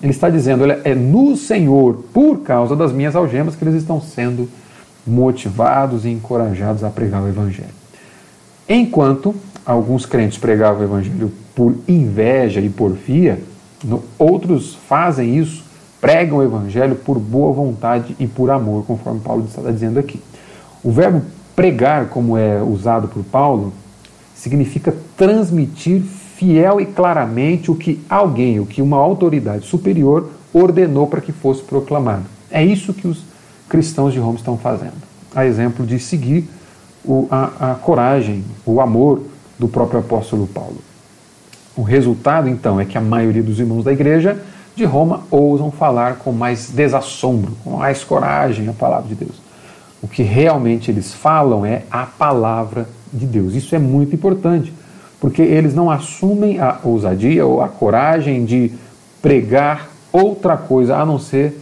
Ele 0.00 0.12
está 0.12 0.30
dizendo, 0.30 0.64
é 0.84 0.94
no 0.94 1.36
Senhor, 1.36 2.04
por 2.12 2.38
causa 2.40 2.76
das 2.76 2.92
minhas 2.92 3.16
algemas, 3.16 3.56
que 3.56 3.64
eles 3.64 3.74
estão 3.74 4.00
sendo 4.00 4.48
motivados 5.04 6.04
e 6.04 6.10
encorajados 6.10 6.84
a 6.84 6.90
pregar 6.90 7.22
o 7.22 7.28
Evangelho. 7.28 7.68
Enquanto 8.68 9.34
alguns 9.66 10.06
crentes 10.06 10.38
pregavam 10.38 10.82
o 10.82 10.84
Evangelho 10.84 11.32
por 11.58 11.74
inveja 11.88 12.60
e 12.60 12.68
porfia, 12.68 13.40
outros 14.16 14.76
fazem 14.88 15.36
isso, 15.36 15.64
pregam 16.00 16.38
o 16.38 16.42
Evangelho 16.44 16.94
por 16.94 17.18
boa 17.18 17.52
vontade 17.52 18.14
e 18.16 18.28
por 18.28 18.48
amor, 18.48 18.84
conforme 18.86 19.18
Paulo 19.18 19.44
está 19.44 19.68
dizendo 19.68 19.98
aqui. 19.98 20.22
O 20.84 20.92
verbo 20.92 21.20
pregar, 21.56 22.10
como 22.10 22.38
é 22.38 22.62
usado 22.62 23.08
por 23.08 23.24
Paulo, 23.24 23.72
significa 24.36 24.94
transmitir 25.16 26.00
fiel 26.36 26.80
e 26.80 26.86
claramente 26.86 27.72
o 27.72 27.74
que 27.74 28.00
alguém, 28.08 28.60
o 28.60 28.66
que 28.66 28.80
uma 28.80 28.98
autoridade 28.98 29.66
superior 29.66 30.30
ordenou 30.54 31.08
para 31.08 31.20
que 31.20 31.32
fosse 31.32 31.64
proclamado. 31.64 32.26
É 32.52 32.64
isso 32.64 32.94
que 32.94 33.08
os 33.08 33.24
cristãos 33.68 34.12
de 34.12 34.20
Roma 34.20 34.38
estão 34.38 34.56
fazendo. 34.56 34.94
A 35.34 35.44
exemplo 35.44 35.84
de 35.84 35.98
seguir 35.98 36.48
o, 37.04 37.26
a, 37.28 37.72
a 37.72 37.74
coragem, 37.74 38.44
o 38.64 38.80
amor 38.80 39.24
do 39.58 39.66
próprio 39.66 39.98
apóstolo 39.98 40.46
Paulo. 40.46 40.87
O 41.78 41.82
resultado, 41.82 42.48
então, 42.48 42.80
é 42.80 42.84
que 42.84 42.98
a 42.98 43.00
maioria 43.00 43.40
dos 43.40 43.60
irmãos 43.60 43.84
da 43.84 43.92
igreja 43.92 44.36
de 44.74 44.84
Roma 44.84 45.20
ousam 45.30 45.70
falar 45.70 46.16
com 46.16 46.32
mais 46.32 46.70
desassombro, 46.70 47.52
com 47.62 47.76
mais 47.76 48.02
coragem 48.02 48.68
a 48.68 48.72
palavra 48.72 49.06
de 49.06 49.14
Deus. 49.14 49.36
O 50.02 50.08
que 50.08 50.24
realmente 50.24 50.90
eles 50.90 51.14
falam 51.14 51.64
é 51.64 51.84
a 51.88 52.04
palavra 52.04 52.88
de 53.12 53.24
Deus. 53.26 53.54
Isso 53.54 53.76
é 53.76 53.78
muito 53.78 54.12
importante, 54.12 54.72
porque 55.20 55.40
eles 55.40 55.72
não 55.72 55.88
assumem 55.88 56.58
a 56.58 56.80
ousadia 56.82 57.46
ou 57.46 57.62
a 57.62 57.68
coragem 57.68 58.44
de 58.44 58.72
pregar 59.22 59.88
outra 60.12 60.56
coisa 60.56 60.96
a 60.96 61.06
não 61.06 61.20
ser 61.20 61.60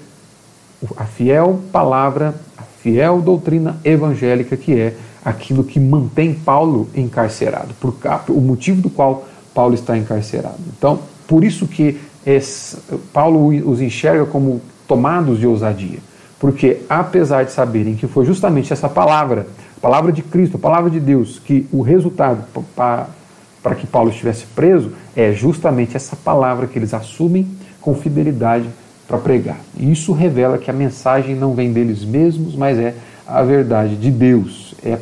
a 0.96 1.04
fiel 1.04 1.60
palavra, 1.70 2.34
a 2.56 2.62
fiel 2.80 3.20
doutrina 3.20 3.76
evangélica 3.84 4.56
que 4.56 4.80
é 4.80 4.96
aquilo 5.22 5.62
que 5.62 5.78
mantém 5.78 6.32
Paulo 6.32 6.88
encarcerado, 6.96 7.74
por 7.78 7.94
o 8.30 8.40
motivo 8.40 8.80
do 8.80 8.88
qual 8.88 9.26
Paulo 9.56 9.72
está 9.72 9.96
encarcerado. 9.96 10.58
Então, 10.76 11.00
por 11.26 11.42
isso 11.42 11.66
que 11.66 11.98
esse, 12.26 12.76
Paulo 13.10 13.48
os 13.66 13.80
enxerga 13.80 14.26
como 14.26 14.60
tomados 14.86 15.38
de 15.38 15.46
ousadia. 15.46 15.98
Porque, 16.38 16.82
apesar 16.90 17.46
de 17.46 17.52
saberem 17.52 17.96
que 17.96 18.06
foi 18.06 18.26
justamente 18.26 18.70
essa 18.70 18.86
palavra, 18.86 19.46
a 19.78 19.80
palavra 19.80 20.12
de 20.12 20.20
Cristo, 20.20 20.58
a 20.58 20.60
palavra 20.60 20.90
de 20.90 21.00
Deus, 21.00 21.38
que 21.38 21.66
o 21.72 21.80
resultado 21.80 22.44
para, 22.76 23.74
que 23.74 23.86
Paulo 23.86 24.10
estivesse 24.10 24.44
preso 24.54 24.92
é 25.16 25.32
justamente 25.32 25.96
essa 25.96 26.14
palavra 26.14 26.66
que 26.66 26.78
eles 26.78 26.92
assumem 26.92 27.48
com 27.80 27.94
fidelidade 27.94 28.68
para 29.08 29.16
pregar. 29.16 29.58
E 29.78 29.90
isso 29.90 30.12
revela 30.12 30.58
que 30.58 30.70
a 30.70 30.74
mensagem 30.74 31.34
não 31.34 31.54
vem 31.54 31.72
deles 31.72 32.04
mesmos, 32.04 32.54
mas 32.54 32.78
é 32.78 32.94
a 33.26 33.42
verdade 33.42 33.96
de 33.96 34.10
Deus, 34.10 34.74
é 34.84 34.98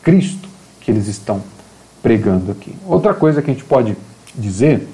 Cristo 0.00 0.48
que 0.80 0.92
eles 0.92 1.08
estão 1.08 1.42
pregando 2.02 2.50
aqui. 2.50 2.74
Outra 2.86 3.14
coisa 3.14 3.42
que 3.42 3.50
a 3.50 3.54
gente 3.54 3.64
pode 3.64 3.96
dizer 4.34 4.86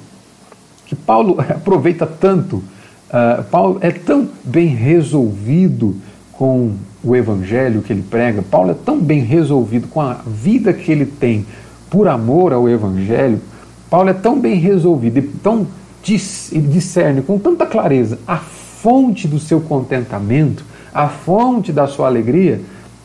que 0.86 0.94
Paulo 0.94 1.36
aproveita 1.40 2.06
tanto, 2.06 2.56
uh, 2.56 3.42
Paulo 3.50 3.78
é 3.80 3.90
tão 3.90 4.28
bem 4.44 4.68
resolvido 4.68 5.96
com 6.32 6.74
o 7.02 7.14
evangelho 7.14 7.82
que 7.82 7.92
ele 7.92 8.02
prega, 8.02 8.42
Paulo 8.42 8.70
é 8.70 8.74
tão 8.74 8.98
bem 8.98 9.20
resolvido 9.20 9.88
com 9.88 10.00
a 10.00 10.14
vida 10.26 10.72
que 10.72 10.90
ele 10.90 11.06
tem 11.06 11.46
por 11.88 12.08
amor 12.08 12.52
ao 12.52 12.68
evangelho, 12.68 13.40
Paulo 13.88 14.10
é 14.10 14.12
tão 14.12 14.38
bem 14.38 14.56
resolvido 14.56 15.18
e 15.18 15.22
tão 15.22 15.66
discerne 16.02 17.22
com 17.22 17.38
tanta 17.38 17.66
clareza 17.66 18.18
a 18.26 18.36
fonte 18.36 19.26
do 19.26 19.38
seu 19.38 19.60
contentamento, 19.60 20.64
a 20.92 21.08
fonte 21.08 21.72
da 21.72 21.86
sua 21.86 22.06
alegria, 22.06 22.60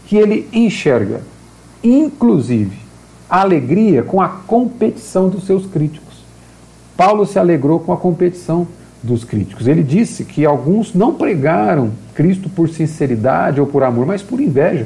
que 0.07 0.15
ele 0.15 0.47
enxerga, 0.51 1.21
inclusive, 1.83 2.77
alegria 3.39 4.03
com 4.03 4.21
a 4.21 4.27
competição 4.27 5.29
dos 5.29 5.45
seus 5.45 5.65
críticos. 5.65 6.23
Paulo 6.97 7.25
se 7.25 7.39
alegrou 7.39 7.79
com 7.79 7.93
a 7.93 7.97
competição 7.97 8.67
dos 9.01 9.23
críticos. 9.23 9.67
Ele 9.67 9.83
disse 9.83 10.25
que 10.25 10.45
alguns 10.45 10.93
não 10.93 11.15
pregaram 11.15 11.91
Cristo 12.13 12.49
por 12.49 12.69
sinceridade 12.69 13.59
ou 13.59 13.65
por 13.65 13.83
amor, 13.83 14.05
mas 14.05 14.21
por 14.21 14.39
inveja. 14.39 14.85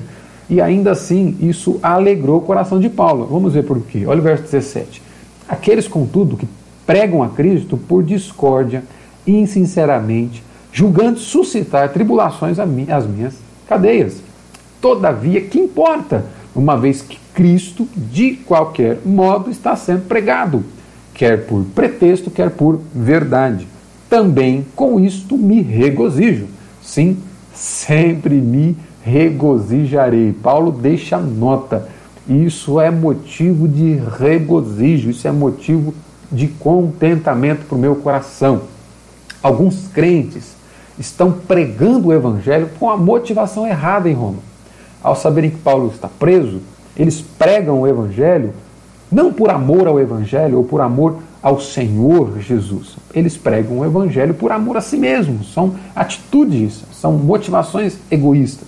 E 0.50 0.62
ainda 0.62 0.92
assim, 0.92 1.36
isso 1.42 1.80
alegrou 1.82 2.38
o 2.38 2.42
coração 2.42 2.80
de 2.80 2.88
Paulo. 2.88 3.26
Vamos 3.26 3.54
ver 3.54 3.64
por 3.64 3.82
quê. 3.82 4.06
Olha 4.06 4.20
o 4.20 4.24
verso 4.24 4.44
17. 4.44 5.02
Aqueles, 5.50 5.88
contudo, 5.88 6.38
que 6.38 6.48
pregam 6.86 7.24
a 7.24 7.30
Cristo 7.30 7.78
por 7.78 8.04
discórdia, 8.04 8.84
insinceramente, 9.26 10.44
julgando 10.72 11.20
suscitar 11.20 11.92
tribulações 11.92 12.58
às 12.60 13.08
minhas 13.08 13.34
cadeias. 13.68 14.22
Todavia, 14.80 15.42
que 15.42 15.60
importa? 15.60 16.24
uma 16.56 16.78
vez 16.78 17.02
que 17.02 17.20
Cristo, 17.36 17.88
de 17.96 18.32
qualquer 18.32 19.00
modo, 19.06 19.52
está 19.52 19.76
sendo 19.76 20.08
pregado. 20.08 20.64
quer 21.14 21.46
por 21.46 21.64
pretexto, 21.76 22.32
quer 22.32 22.50
por 22.50 22.80
verdade. 22.94 23.68
Também 24.10 24.66
com 24.76 25.00
isto 25.00 25.38
me 25.38 25.62
regozijo. 25.62 26.48
Sim, 26.82 27.18
sempre 27.54 28.36
me 28.36 28.76
regozijarei. 29.04 30.34
Paulo 30.34 30.72
deixa 30.72 31.18
nota. 31.18 31.88
Isso 32.28 32.80
é 32.80 32.90
motivo 32.90 33.68
de 33.68 34.00
regozijo, 34.18 35.10
isso 35.10 35.28
é 35.28 35.32
motivo 35.32 35.94
de 36.32 36.48
contentamento 36.48 37.66
para 37.66 37.76
o 37.76 37.80
meu 37.80 37.96
coração. 37.98 38.62
Alguns 39.44 39.88
crentes 39.90 40.56
estão 40.98 41.32
pregando 41.32 42.08
o 42.08 42.14
evangelho 42.14 42.70
com 42.80 42.90
a 42.90 42.98
motivação 42.98 43.68
errada 43.68 44.10
em 44.10 44.14
Roma. 44.14 44.40
Ao 45.04 45.16
saberem 45.16 45.52
que 45.52 45.58
Paulo 45.58 45.92
está 45.94 46.08
preso, 46.08 46.62
eles 46.96 47.22
pregam 47.22 47.82
o 47.82 47.88
evangelho 47.88 48.54
não 49.12 49.32
por 49.32 49.50
amor 49.50 49.88
ao 49.88 50.00
evangelho 50.00 50.58
ou 50.58 50.64
por 50.64 50.82
amor 50.82 51.18
ao 51.42 51.60
Senhor 51.60 52.40
Jesus. 52.40 52.98
Eles 53.14 53.38
pregam 53.38 53.80
o 53.80 53.86
evangelho 53.86 54.34
por 54.34 54.52
amor 54.52 54.78
a 54.78 54.82
si 54.82 54.98
mesmos. 54.98 55.54
São 55.54 55.76
atitudes, 55.96 56.84
são 56.92 57.14
motivações 57.14 57.98
egoístas. 58.10 58.68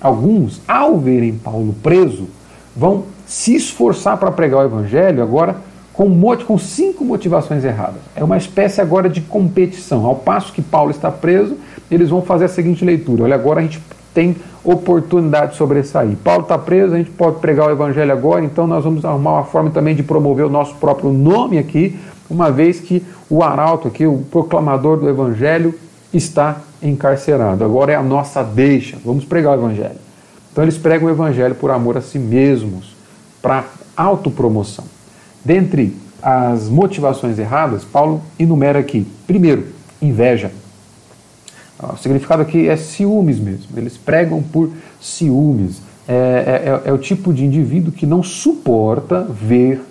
Alguns, 0.00 0.60
ao 0.66 0.98
verem 0.98 1.34
Paulo 1.34 1.74
preso, 1.82 2.28
vão 2.76 3.04
se 3.26 3.54
esforçar 3.54 4.16
para 4.16 4.32
pregar 4.32 4.60
o 4.60 4.64
evangelho 4.64 5.22
agora 5.22 5.56
com, 5.92 6.08
com 6.46 6.58
cinco 6.58 7.04
motivações 7.04 7.64
erradas. 7.64 8.00
É 8.14 8.22
uma 8.22 8.36
espécie 8.36 8.80
agora 8.80 9.08
de 9.08 9.20
competição. 9.20 10.06
Ao 10.06 10.14
passo 10.14 10.52
que 10.52 10.62
Paulo 10.62 10.90
está 10.90 11.10
preso, 11.10 11.56
eles 11.90 12.08
vão 12.10 12.22
fazer 12.22 12.44
a 12.44 12.48
seguinte 12.48 12.84
leitura: 12.84 13.24
olha, 13.24 13.34
agora 13.34 13.60
a 13.60 13.62
gente 13.62 13.80
tem 14.18 14.34
oportunidade 14.64 15.52
de 15.52 15.58
sobressair. 15.58 16.16
Paulo 16.24 16.42
está 16.42 16.58
preso, 16.58 16.92
a 16.92 16.98
gente 16.98 17.10
pode 17.10 17.38
pregar 17.38 17.68
o 17.68 17.70
evangelho 17.70 18.10
agora, 18.10 18.44
então 18.44 18.66
nós 18.66 18.82
vamos 18.82 19.04
arrumar 19.04 19.34
uma 19.34 19.44
forma 19.44 19.70
também 19.70 19.94
de 19.94 20.02
promover 20.02 20.44
o 20.44 20.50
nosso 20.50 20.74
próprio 20.74 21.12
nome 21.12 21.56
aqui, 21.56 21.96
uma 22.28 22.50
vez 22.50 22.80
que 22.80 23.00
o 23.30 23.44
arauto 23.44 23.86
aqui, 23.86 24.04
o 24.08 24.18
proclamador 24.28 24.96
do 24.96 25.08
evangelho, 25.08 25.72
está 26.12 26.56
encarcerado. 26.82 27.64
Agora 27.64 27.92
é 27.92 27.94
a 27.94 28.02
nossa 28.02 28.42
deixa, 28.42 28.98
vamos 29.04 29.24
pregar 29.24 29.56
o 29.56 29.60
evangelho. 29.60 30.00
Então 30.50 30.64
eles 30.64 30.76
pregam 30.76 31.06
o 31.06 31.12
evangelho 31.12 31.54
por 31.54 31.70
amor 31.70 31.96
a 31.96 32.00
si 32.00 32.18
mesmos, 32.18 32.96
para 33.40 33.66
autopromoção. 33.96 34.84
Dentre 35.44 35.96
as 36.20 36.68
motivações 36.68 37.38
erradas, 37.38 37.84
Paulo 37.84 38.20
enumera 38.36 38.80
aqui: 38.80 39.06
primeiro, 39.28 39.66
inveja. 40.02 40.50
O 41.80 41.96
significado 41.96 42.42
aqui 42.42 42.68
é 42.68 42.76
ciúmes 42.76 43.38
mesmo. 43.38 43.66
Eles 43.76 43.96
pregam 43.96 44.42
por 44.42 44.70
ciúmes. 45.00 45.80
É, 46.08 46.12
é, 46.12 46.86
é, 46.86 46.90
é 46.90 46.92
o 46.92 46.98
tipo 46.98 47.32
de 47.32 47.44
indivíduo 47.44 47.92
que 47.92 48.06
não 48.06 48.22
suporta 48.22 49.22
ver 49.22 49.82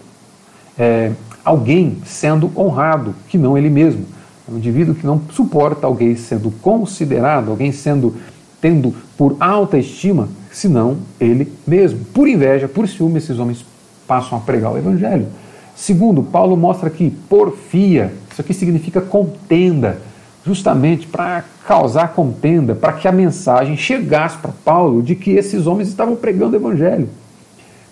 é, 0.78 1.12
alguém 1.45 1.97
sendo 2.06 2.52
honrado, 2.56 3.15
que 3.30 3.38
não 3.38 3.58
ele 3.58 3.69
mesmo. 3.69 4.06
É 4.47 4.52
um 4.52 4.58
indivíduo 4.58 4.95
que 4.95 5.06
não 5.06 5.21
suporta 5.32 5.88
alguém 5.88 6.15
sendo 6.15 6.52
considerado, 6.62 7.52
alguém 7.52 7.71
sendo 7.71 8.15
tendo 8.60 8.93
por 9.17 9.38
alta 9.39 9.78
estima, 9.78 10.28
senão 10.52 10.97
ele 11.19 11.52
mesmo. 11.65 12.00
Por 12.13 12.28
inveja, 12.28 12.67
por 12.67 12.88
ciúme, 12.88 13.17
esses 13.17 13.38
homens 13.39 13.65
passam 14.08 14.38
a 14.38 14.41
pregar 14.41 14.73
o 14.73 14.78
evangelho. 14.78 15.28
Segundo, 15.76 16.23
Paulo 16.23 16.58
mostra 16.58 16.89
que 16.89 17.10
porfia, 17.30 18.12
isso 18.32 18.41
aqui 18.41 18.54
significa 18.54 19.00
contenda, 19.00 20.02
justamente 20.47 21.05
para 21.05 21.43
causar 21.67 22.13
contenda, 22.13 22.73
para 22.73 22.93
que 22.93 23.07
a 23.07 23.12
mensagem 23.12 23.75
chegasse 23.75 24.38
para 24.38 24.53
Paulo 24.63 25.03
de 25.03 25.13
que 25.13 25.31
esses 25.31 25.67
homens 25.67 25.89
estavam 25.89 26.15
pregando 26.15 26.53
o 26.53 26.60
evangelho. 26.60 27.10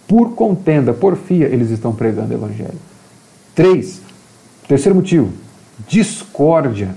Por 0.08 0.34
contenda, 0.34 0.94
porfia, 0.94 1.48
eles 1.48 1.70
estão 1.70 1.94
pregando 1.94 2.34
o 2.34 2.38
evangelho. 2.38 2.80
Três, 3.54 4.02
terceiro 4.68 4.96
motivo, 4.96 5.30
discórdia. 5.88 6.96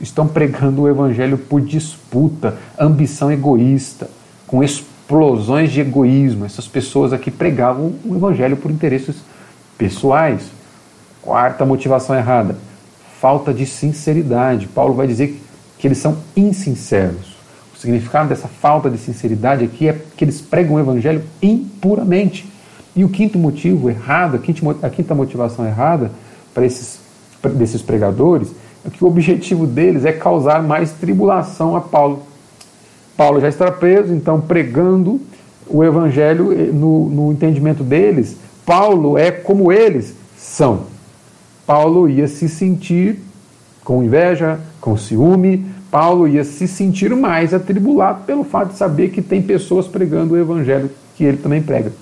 Estão 0.00 0.28
pregando 0.28 0.82
o 0.82 0.88
evangelho 0.88 1.38
por 1.38 1.60
disputa, 1.60 2.56
ambição 2.78 3.32
egoísta, 3.32 4.08
com 4.46 4.62
explosões 4.62 5.72
de 5.72 5.80
egoísmo. 5.80 6.44
Essas 6.44 6.68
pessoas 6.68 7.12
aqui 7.12 7.30
pregavam 7.30 7.94
o 8.04 8.14
evangelho 8.14 8.56
por 8.56 8.70
interesses 8.70 9.16
pessoais. 9.76 10.50
Quarta 11.20 11.64
motivação 11.64 12.14
errada, 12.14 12.56
falta 13.20 13.52
de 13.52 13.66
sinceridade. 13.66 14.66
Paulo 14.66 14.94
vai 14.94 15.06
dizer 15.06 15.40
que 15.78 15.86
eles 15.86 15.98
são 15.98 16.18
insinceros. 16.36 17.36
O 17.74 17.78
significado 17.78 18.28
dessa 18.28 18.48
falta 18.48 18.90
de 18.90 18.98
sinceridade 18.98 19.64
aqui 19.64 19.88
é 19.88 19.96
que 20.16 20.24
eles 20.24 20.40
pregam 20.40 20.76
o 20.76 20.80
evangelho 20.80 21.22
impuramente. 21.40 22.46
E 22.96 23.04
o 23.04 23.08
quinto 23.08 23.38
motivo 23.38 23.88
errado, 23.88 24.40
a 24.82 24.90
quinta 24.90 25.14
motivação 25.14 25.66
errada 25.66 26.10
para 26.52 26.66
esses 26.66 27.06
desses 27.54 27.80
pregadores 27.80 28.50
é 28.84 28.90
que 28.90 29.04
o 29.04 29.06
objetivo 29.06 29.64
deles 29.64 30.04
é 30.04 30.10
causar 30.12 30.60
mais 30.60 30.90
tribulação 30.90 31.76
a 31.76 31.80
Paulo. 31.80 32.24
Paulo 33.16 33.40
já 33.40 33.48
está 33.48 33.70
preso, 33.70 34.12
então 34.12 34.40
pregando 34.40 35.20
o 35.68 35.84
evangelho 35.84 36.52
eh, 36.52 36.72
no, 36.72 37.08
no 37.08 37.32
entendimento 37.32 37.84
deles 37.84 38.36
Paulo 38.68 39.16
é 39.16 39.30
como 39.30 39.72
eles 39.72 40.14
são. 40.36 40.97
Paulo 41.68 42.08
ia 42.08 42.26
se 42.26 42.48
sentir 42.48 43.18
com 43.84 44.02
inveja, 44.02 44.58
com 44.80 44.96
ciúme, 44.96 45.66
Paulo 45.90 46.26
ia 46.26 46.42
se 46.42 46.66
sentir 46.66 47.14
mais 47.14 47.52
atribulado 47.52 48.24
pelo 48.24 48.42
fato 48.42 48.70
de 48.70 48.78
saber 48.78 49.10
que 49.10 49.20
tem 49.20 49.42
pessoas 49.42 49.86
pregando 49.86 50.32
o 50.32 50.38
evangelho 50.38 50.90
que 51.14 51.24
ele 51.24 51.36
também 51.36 51.60
prega. 51.60 51.92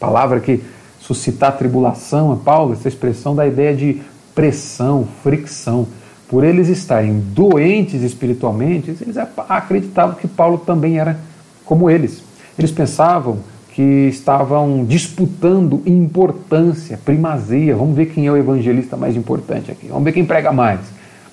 Palavra 0.00 0.40
que 0.40 0.60
suscitar 0.98 1.56
tribulação 1.56 2.32
a 2.32 2.36
Paulo, 2.36 2.72
essa 2.72 2.88
expressão 2.88 3.32
da 3.32 3.46
ideia 3.46 3.76
de 3.76 4.02
pressão, 4.34 5.06
fricção. 5.22 5.86
Por 6.28 6.42
eles 6.42 6.66
estarem 6.66 7.20
doentes 7.20 8.02
espiritualmente, 8.02 8.90
eles 9.00 9.16
acreditavam 9.48 10.16
que 10.16 10.26
Paulo 10.26 10.58
também 10.58 10.98
era 10.98 11.16
como 11.64 11.88
eles. 11.88 12.24
Eles 12.58 12.72
pensavam 12.72 13.38
que 13.80 14.08
estavam 14.10 14.84
disputando 14.84 15.80
importância, 15.86 17.00
primazia. 17.02 17.74
Vamos 17.74 17.96
ver 17.96 18.06
quem 18.12 18.26
é 18.26 18.30
o 18.30 18.36
evangelista 18.36 18.94
mais 18.94 19.16
importante 19.16 19.70
aqui. 19.70 19.86
Vamos 19.88 20.04
ver 20.04 20.12
quem 20.12 20.22
prega 20.22 20.52
mais. 20.52 20.80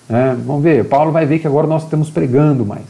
Né? 0.08 0.38
Vamos 0.46 0.64
ver. 0.64 0.86
Paulo 0.86 1.12
vai 1.12 1.26
ver 1.26 1.40
que 1.40 1.48
agora 1.48 1.68
nós 1.68 1.84
estamos 1.84 2.10
pregando 2.10 2.66
mais. 2.66 2.86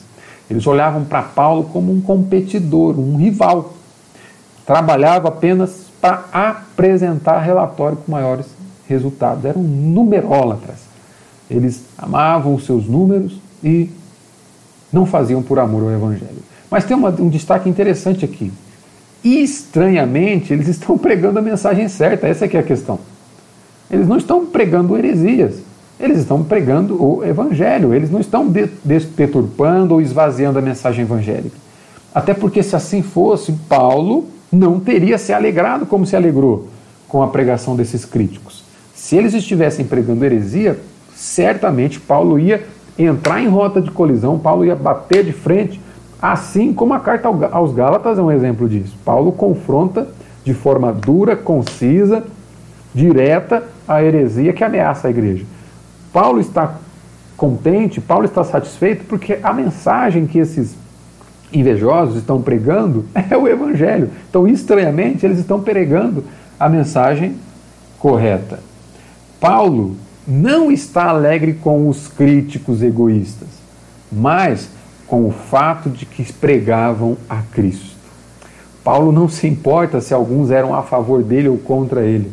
Eles 0.48 0.68
olhavam 0.68 1.04
para 1.06 1.24
Paulo 1.24 1.64
como 1.74 1.92
um 1.92 2.00
competidor, 2.00 3.00
um 3.00 3.18
rival. 3.18 3.74
Trabalhava 4.64 5.30
apenas 5.30 5.88
para 6.00 6.26
apresentar 6.32 7.40
relatório 7.40 7.98
com 7.98 8.12
maiores 8.12 8.46
resultados. 8.88 9.44
Eram 9.44 9.64
numerólatras. 9.64 10.82
Eles 11.50 11.84
amavam 11.98 12.54
os 12.54 12.64
seus 12.64 12.86
números 12.86 13.42
e 13.64 13.90
não 14.94 15.08
faziam 15.08 15.42
por 15.42 15.58
amor 15.58 15.82
ao 15.82 15.92
Evangelho. 15.92 16.44
Mas 16.70 16.86
tem 16.86 16.96
uma, 16.96 17.10
um 17.10 17.28
destaque 17.28 17.68
interessante 17.68 18.24
aqui 18.24 18.54
estranhamente, 19.36 20.54
eles 20.54 20.68
estão 20.68 20.98
pregando 21.00 21.40
a 21.40 21.42
mensagem 21.42 21.88
certa, 21.88 22.28
essa 22.28 22.46
é 22.46 22.50
é 22.54 22.60
a 22.60 22.64
questão. 22.64 23.00
Eles 23.90 24.08
não 24.08 24.18
estão 24.18 24.46
pregando 24.46 24.98
heresias, 24.98 25.62
eles 26.00 26.20
estão 26.20 26.44
pregando 26.44 27.02
o 27.02 27.24
evangelho, 27.24 27.94
eles 27.94 28.12
não 28.12 28.20
estão 28.20 28.48
deturpando 28.84 29.96
ou 29.96 30.02
esvaziando 30.02 30.60
a 30.60 30.62
mensagem 30.62 31.04
evangélica. 31.04 31.56
Até 32.14 32.34
porque 32.34 32.62
se 32.62 32.76
assim 32.76 33.02
fosse, 33.02 33.52
Paulo 33.68 34.26
não 34.52 34.80
teria 34.80 35.18
se 35.18 35.34
alegrado 35.34 35.86
como 35.86 36.06
se 36.06 36.16
alegrou 36.16 36.68
com 37.08 37.24
a 37.24 37.28
pregação 37.28 37.76
desses 37.76 38.06
críticos. 38.06 38.64
Se 38.94 39.16
eles 39.16 39.34
estivessem 39.34 39.86
pregando 39.86 40.26
heresia, 40.26 40.80
certamente 41.16 42.00
Paulo 42.00 42.38
ia 42.40 42.64
entrar 42.98 43.42
em 43.42 43.48
rota 43.48 43.82
de 43.82 43.92
colisão, 43.92 44.40
Paulo 44.40 44.66
ia 44.66 44.76
bater 44.76 45.24
de 45.24 45.32
frente 45.32 45.80
Assim 46.22 46.74
como 46.74 46.94
a 46.94 47.00
carta 47.00 47.28
aos 47.52 47.74
Gálatas 47.74 48.18
é 48.18 48.22
um 48.22 48.32
exemplo 48.32 48.68
disso. 48.68 48.98
Paulo 49.06 49.32
confronta 49.32 50.08
de 50.44 50.54
forma 50.54 50.92
dura, 50.92 51.36
concisa, 51.36 52.24
direta 52.94 53.64
a 53.88 54.02
heresia 54.02 54.54
que 54.54 54.64
ameaça 54.64 55.08
a 55.08 55.12
igreja. 55.12 55.46
Paulo 56.12 56.40
está 56.40 56.76
contente, 57.36 58.02
Paulo 58.02 58.26
está 58.26 58.44
satisfeito 58.44 59.06
porque 59.06 59.38
a 59.44 59.54
mensagem 59.54 60.26
que 60.26 60.40
esses 60.40 60.76
invejosos 61.54 62.18
estão 62.18 62.42
pregando 62.42 63.06
é 63.30 63.38
o 63.38 63.48
evangelho. 63.48 64.10
Então, 64.30 64.48
estranhamente, 64.48 65.26
eles 65.26 65.38
estão 65.38 65.62
pregando 65.62 66.24
a 66.60 66.68
mensagem 66.68 67.36
correta. 68.00 68.60
Paulo 69.40 69.96
não 70.28 70.72
está 70.72 71.10
alegre 71.10 71.54
com 71.54 71.88
os 71.88 72.08
críticos 72.08 72.82
egoístas, 72.82 73.48
mas 74.12 74.70
com 75.08 75.26
o 75.26 75.32
fato 75.32 75.90
de 75.90 76.06
que 76.06 76.32
pregavam 76.34 77.18
a 77.30 77.38
Cristo. 77.54 77.96
Paulo 78.84 79.12
não 79.12 79.28
se 79.28 79.48
importa 79.48 80.00
se 80.00 80.14
alguns 80.14 80.52
eram 80.52 80.76
a 80.76 80.84
favor 80.84 81.24
dele 81.24 81.50
ou 81.50 81.58
contra 81.58 82.04
ele. 82.04 82.32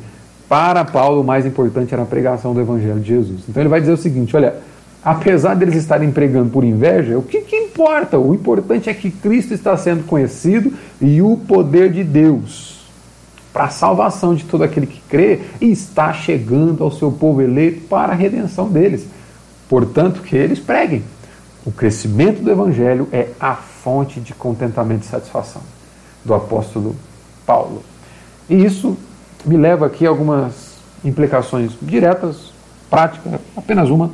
Para 0.49 0.85
Paulo, 0.85 1.21
o 1.23 1.25
mais 1.25 1.47
importante 1.47 1.95
era 1.95 2.03
a 2.03 2.07
pregação 2.07 2.53
do 2.53 2.61
Evangelho 2.61 3.01
de 3.01 3.09
Jesus. 3.09 3.41
Então 3.49 3.63
ele 3.63 3.69
vai 3.69 3.81
dizer 3.81 3.93
o 3.93 3.97
seguinte: 3.97 4.37
olha, 4.37 4.55
apesar 5.05 5.55
deles 5.55 5.75
estarem 5.75 6.13
pregando 6.13 6.51
por 6.51 6.63
inveja, 6.63 7.19
o 7.19 7.23
que, 7.23 7.41
que 7.41 7.57
importa? 7.57 8.19
O 8.19 8.35
importante 8.35 8.89
é 8.89 8.95
que 8.95 9.11
Cristo 9.11 9.53
está 9.55 9.77
sendo 9.77 10.05
conhecido 10.05 10.73
e 11.01 11.21
o 11.23 11.37
poder 11.37 11.91
de 11.91 12.05
Deus. 12.05 12.87
para 13.53 13.65
a 13.65 13.71
salvação 13.71 14.35
de 14.35 14.45
todo 14.45 14.65
aquele 14.65 14.87
que 14.87 15.01
crê 15.09 15.41
está 15.61 16.13
chegando 16.13 16.83
ao 16.83 16.91
seu 16.91 17.11
povo 17.11 17.41
eleito 17.41 17.83
para 17.89 18.13
a 18.13 18.17
redenção 18.17 18.69
deles. 18.69 19.07
Portanto, 19.69 20.23
que 20.23 20.37
eles 20.37 20.59
preguem. 20.59 21.03
O 21.67 21.73
crescimento 21.73 22.43
do 22.43 22.51
Evangelho 22.51 23.09
é 23.11 23.29
a 23.41 23.55
fonte 23.55 24.21
de 24.21 24.35
contentamento 24.35 25.05
e 25.05 25.07
satisfação 25.07 25.63
do 26.25 26.35
apóstolo 26.35 26.95
Paulo. 27.47 27.83
E 28.49 28.65
isso 28.65 28.97
me 29.45 29.57
leva 29.57 29.87
aqui 29.87 30.07
a 30.07 30.11
algumas 30.11 30.75
implicações 31.05 31.73
diretas, 31.81 32.53
práticas, 32.91 33.41
apenas 33.57 33.89
uma, 33.89 34.11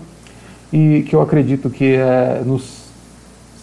e 0.73 1.05
que 1.09 1.15
eu 1.15 1.21
acredito 1.21 1.71
que 1.71 1.95
é, 1.95 2.43
nos 2.45 2.85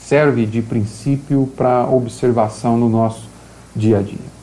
serve 0.01 0.45
de 0.45 0.61
princípio 0.61 1.49
para 1.55 1.87
observação 1.87 2.77
no 2.77 2.89
nosso 2.89 3.27
dia 3.75 3.99
a 3.99 4.01
dia. 4.01 4.37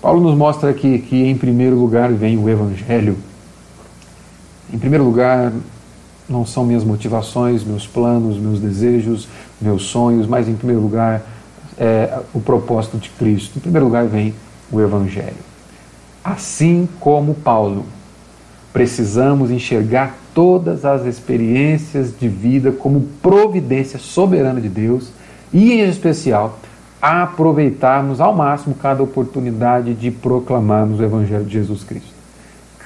Paulo 0.00 0.20
nos 0.20 0.36
mostra 0.36 0.70
aqui 0.70 1.00
que, 1.00 1.24
em 1.24 1.36
primeiro 1.36 1.76
lugar, 1.76 2.12
vem 2.12 2.38
o 2.38 2.48
Evangelho. 2.48 3.16
Em 4.72 4.78
primeiro 4.78 5.04
lugar, 5.04 5.52
não 6.28 6.44
são 6.44 6.64
minhas 6.64 6.84
motivações, 6.84 7.64
meus 7.64 7.86
planos, 7.86 8.36
meus 8.36 8.60
desejos, 8.60 9.28
meus 9.60 9.84
sonhos, 9.84 10.26
mas, 10.26 10.48
em 10.48 10.54
primeiro 10.54 10.82
lugar, 10.82 11.22
é 11.78 12.20
o 12.34 12.40
propósito 12.40 12.98
de 12.98 13.08
Cristo. 13.10 13.56
Em 13.56 13.60
primeiro 13.60 13.86
lugar, 13.86 14.06
vem 14.06 14.34
o 14.70 14.80
Evangelho. 14.80 15.36
Assim 16.22 16.88
como 17.00 17.34
Paulo, 17.34 17.86
precisamos 18.72 19.50
enxergar 19.50 20.16
todas 20.34 20.84
as 20.84 21.06
experiências 21.06 22.12
de 22.18 22.28
vida 22.28 22.70
como 22.70 23.00
providência 23.22 23.98
soberana 23.98 24.60
de 24.60 24.68
Deus 24.68 25.10
e, 25.52 25.72
em 25.72 25.88
especial, 25.88 26.58
aproveitarmos 27.00 28.20
ao 28.20 28.34
máximo 28.34 28.74
cada 28.74 29.02
oportunidade 29.02 29.94
de 29.94 30.10
proclamarmos 30.10 31.00
o 31.00 31.04
Evangelho 31.04 31.44
de 31.44 31.52
Jesus 31.52 31.84
Cristo. 31.84 32.17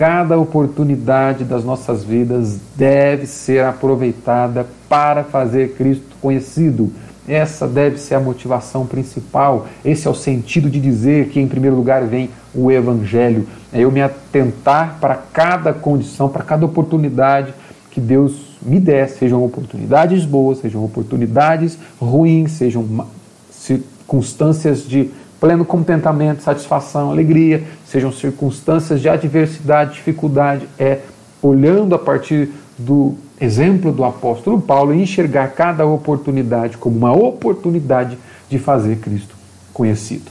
Cada 0.03 0.37
oportunidade 0.37 1.45
das 1.45 1.62
nossas 1.62 2.03
vidas 2.03 2.59
deve 2.75 3.25
ser 3.25 3.65
aproveitada 3.65 4.67
para 4.88 5.23
fazer 5.23 5.75
Cristo 5.75 6.17
conhecido. 6.21 6.91
Essa 7.29 7.69
deve 7.69 7.99
ser 7.99 8.17
a 8.17 8.21
motivação 8.21 8.85
principal. 8.85 9.69
Esse 9.85 10.09
é 10.09 10.11
o 10.11 10.15
sentido 10.15 10.69
de 10.69 10.81
dizer 10.81 11.29
que, 11.29 11.38
em 11.38 11.47
primeiro 11.47 11.77
lugar, 11.77 12.03
vem 12.03 12.31
o 12.53 12.69
Evangelho. 12.69 13.47
É 13.73 13.83
eu 13.83 13.93
me 13.93 14.03
atentar 14.03 14.99
para 15.01 15.15
cada 15.15 15.73
condição, 15.73 16.29
para 16.29 16.43
cada 16.43 16.67
oportunidade 16.67 17.55
que 17.93 18.01
Deus 18.01 18.59
me 18.61 18.81
der, 18.81 19.09
sejam 19.09 19.45
oportunidades 19.45 20.25
boas, 20.25 20.59
sejam 20.59 20.85
oportunidades 20.85 21.79
ruins, 22.01 22.51
sejam 22.51 23.07
circunstâncias 23.53 24.85
de 24.85 25.12
pleno 25.43 25.65
contentamento, 25.65 26.41
satisfação, 26.41 27.11
alegria, 27.11 27.65
sejam 27.85 28.13
circunstâncias 28.13 29.01
de 29.01 29.09
adversidade, 29.09 29.95
dificuldade, 29.95 30.69
é 30.79 31.01
olhando 31.43 31.97
a 31.97 31.99
partir 31.99 32.51
do 32.79 33.17
exemplo 33.41 33.91
do 33.91 34.05
apóstolo 34.05 34.61
Paulo 34.61 34.95
e 34.95 35.03
enxergar 35.03 35.49
cada 35.49 35.85
oportunidade 35.85 36.77
como 36.77 36.97
uma 36.97 37.13
oportunidade 37.13 38.17
de 38.49 38.57
fazer 38.57 38.99
Cristo 38.99 39.35
conhecido. 39.75 40.31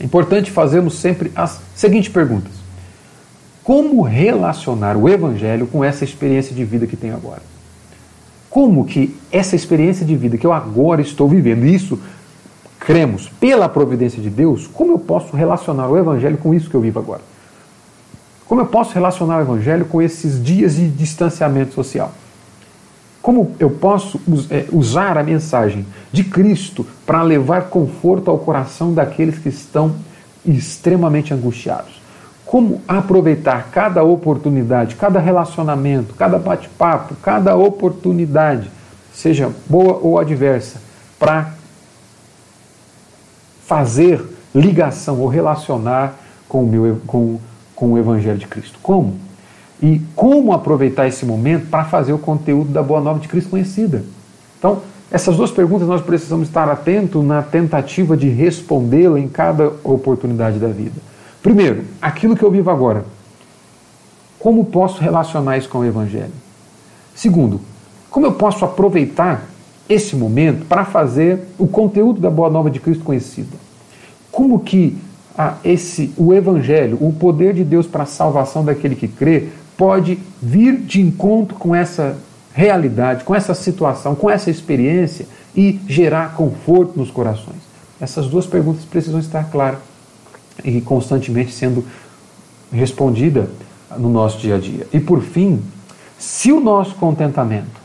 É 0.00 0.04
importante 0.04 0.50
fazermos 0.50 0.94
sempre 0.94 1.30
as 1.36 1.60
seguintes 1.74 2.08
perguntas: 2.08 2.52
Como 3.62 4.00
relacionar 4.00 4.96
o 4.96 5.06
Evangelho 5.06 5.66
com 5.66 5.84
essa 5.84 6.02
experiência 6.02 6.56
de 6.56 6.64
vida 6.64 6.86
que 6.86 6.96
tenho 6.96 7.14
agora? 7.14 7.42
Como 8.48 8.86
que 8.86 9.14
essa 9.30 9.54
experiência 9.54 10.06
de 10.06 10.16
vida 10.16 10.38
que 10.38 10.46
eu 10.46 10.52
agora 10.52 11.02
estou 11.02 11.28
vivendo, 11.28 11.66
isso 11.66 12.00
cremos 12.84 13.28
pela 13.40 13.68
providência 13.68 14.22
de 14.22 14.30
Deus, 14.30 14.66
como 14.66 14.92
eu 14.92 14.98
posso 14.98 15.36
relacionar 15.36 15.88
o 15.88 15.98
Evangelho 15.98 16.38
com 16.38 16.54
isso 16.54 16.68
que 16.68 16.76
eu 16.76 16.80
vivo 16.80 16.98
agora? 16.98 17.22
Como 18.46 18.60
eu 18.60 18.66
posso 18.66 18.92
relacionar 18.94 19.38
o 19.38 19.40
Evangelho 19.40 19.86
com 19.86 20.02
esses 20.02 20.42
dias 20.42 20.76
de 20.76 20.88
distanciamento 20.88 21.74
social? 21.74 22.12
Como 23.22 23.56
eu 23.58 23.70
posso 23.70 24.20
é, 24.50 24.66
usar 24.70 25.16
a 25.16 25.22
mensagem 25.22 25.86
de 26.12 26.22
Cristo 26.24 26.86
para 27.06 27.22
levar 27.22 27.70
conforto 27.70 28.30
ao 28.30 28.38
coração 28.38 28.92
daqueles 28.92 29.38
que 29.38 29.48
estão 29.48 29.96
extremamente 30.44 31.32
angustiados? 31.32 32.02
Como 32.44 32.82
aproveitar 32.86 33.70
cada 33.72 34.04
oportunidade, 34.04 34.94
cada 34.96 35.18
relacionamento, 35.18 36.12
cada 36.14 36.38
bate-papo, 36.38 37.16
cada 37.22 37.56
oportunidade, 37.56 38.70
seja 39.14 39.50
boa 39.66 39.98
ou 40.02 40.18
adversa, 40.18 40.78
para 41.18 41.54
fazer 43.66 44.22
ligação 44.54 45.20
ou 45.20 45.28
relacionar 45.28 46.14
com 46.48 46.62
o, 46.62 46.66
meu, 46.66 47.00
com, 47.06 47.38
com 47.74 47.92
o 47.92 47.98
Evangelho 47.98 48.38
de 48.38 48.46
Cristo. 48.46 48.78
Como? 48.82 49.16
E 49.82 50.00
como 50.14 50.52
aproveitar 50.52 51.08
esse 51.08 51.26
momento 51.26 51.68
para 51.68 51.84
fazer 51.84 52.12
o 52.12 52.18
conteúdo 52.18 52.70
da 52.70 52.82
Boa 52.82 53.00
Nova 53.00 53.18
de 53.18 53.28
Cristo 53.28 53.50
conhecida. 53.50 54.04
Então, 54.58 54.82
essas 55.10 55.36
duas 55.36 55.50
perguntas 55.50 55.86
nós 55.86 56.00
precisamos 56.00 56.48
estar 56.48 56.68
atentos 56.68 57.24
na 57.24 57.42
tentativa 57.42 58.16
de 58.16 58.28
respondê-la 58.28 59.18
em 59.18 59.28
cada 59.28 59.72
oportunidade 59.82 60.58
da 60.58 60.68
vida. 60.68 61.00
Primeiro, 61.42 61.84
aquilo 62.00 62.36
que 62.36 62.42
eu 62.42 62.50
vivo 62.50 62.70
agora. 62.70 63.04
Como 64.38 64.64
posso 64.64 65.00
relacionar 65.00 65.56
isso 65.58 65.68
com 65.68 65.78
o 65.78 65.84
Evangelho? 65.84 66.32
Segundo, 67.14 67.60
como 68.10 68.26
eu 68.26 68.32
posso 68.32 68.64
aproveitar 68.64 69.44
esse 69.88 70.16
momento 70.16 70.64
para 70.66 70.84
fazer 70.84 71.40
o 71.58 71.66
conteúdo 71.66 72.20
da 72.20 72.30
Boa 72.30 72.50
Nova 72.50 72.70
de 72.70 72.80
Cristo 72.80 73.04
conhecido. 73.04 73.56
Como 74.30 74.60
que 74.60 74.96
ah, 75.36 75.56
esse 75.64 76.12
o 76.16 76.32
Evangelho, 76.32 76.96
o 77.00 77.12
poder 77.12 77.54
de 77.54 77.64
Deus 77.64 77.86
para 77.86 78.04
a 78.04 78.06
salvação 78.06 78.64
daquele 78.64 78.94
que 78.94 79.08
crê, 79.08 79.48
pode 79.76 80.18
vir 80.40 80.78
de 80.78 81.00
encontro 81.00 81.56
com 81.56 81.74
essa 81.74 82.16
realidade, 82.52 83.24
com 83.24 83.34
essa 83.34 83.54
situação, 83.54 84.14
com 84.14 84.30
essa 84.30 84.50
experiência 84.50 85.26
e 85.54 85.80
gerar 85.88 86.34
conforto 86.34 86.98
nos 86.98 87.10
corações? 87.10 87.58
Essas 88.00 88.26
duas 88.26 88.46
perguntas 88.46 88.84
precisam 88.84 89.20
estar 89.20 89.50
claras 89.50 89.80
e 90.64 90.80
constantemente 90.80 91.52
sendo 91.52 91.84
respondida 92.72 93.50
no 93.98 94.08
nosso 94.08 94.38
dia 94.38 94.56
a 94.56 94.58
dia. 94.58 94.86
E 94.92 95.00
por 95.00 95.20
fim, 95.20 95.60
se 96.18 96.52
o 96.52 96.60
nosso 96.60 96.94
contentamento 96.94 97.83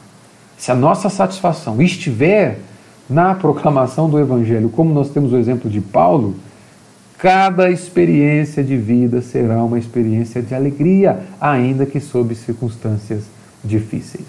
se 0.60 0.72
a 0.72 0.76
nossa 0.76 1.10
satisfação 1.10 1.82
estiver 1.82 2.60
na 3.10 3.34
proclamação 3.34 4.10
do 4.10 4.20
Evangelho, 4.20 4.70
como 4.70 4.94
nós 4.94 5.10
temos 5.10 5.32
o 5.32 5.38
exemplo 5.38 5.72
de 5.72 5.80
Paulo, 5.80 6.36
cada 7.18 7.72
experiência 7.72 8.62
de 8.62 8.76
vida 8.76 9.22
será 9.22 9.64
uma 9.64 9.80
experiência 9.80 10.42
de 10.42 10.54
alegria, 10.54 11.22
ainda 11.40 11.86
que 11.86 12.02
sob 12.02 12.36
circunstâncias 12.36 13.24
difíceis. 13.64 14.28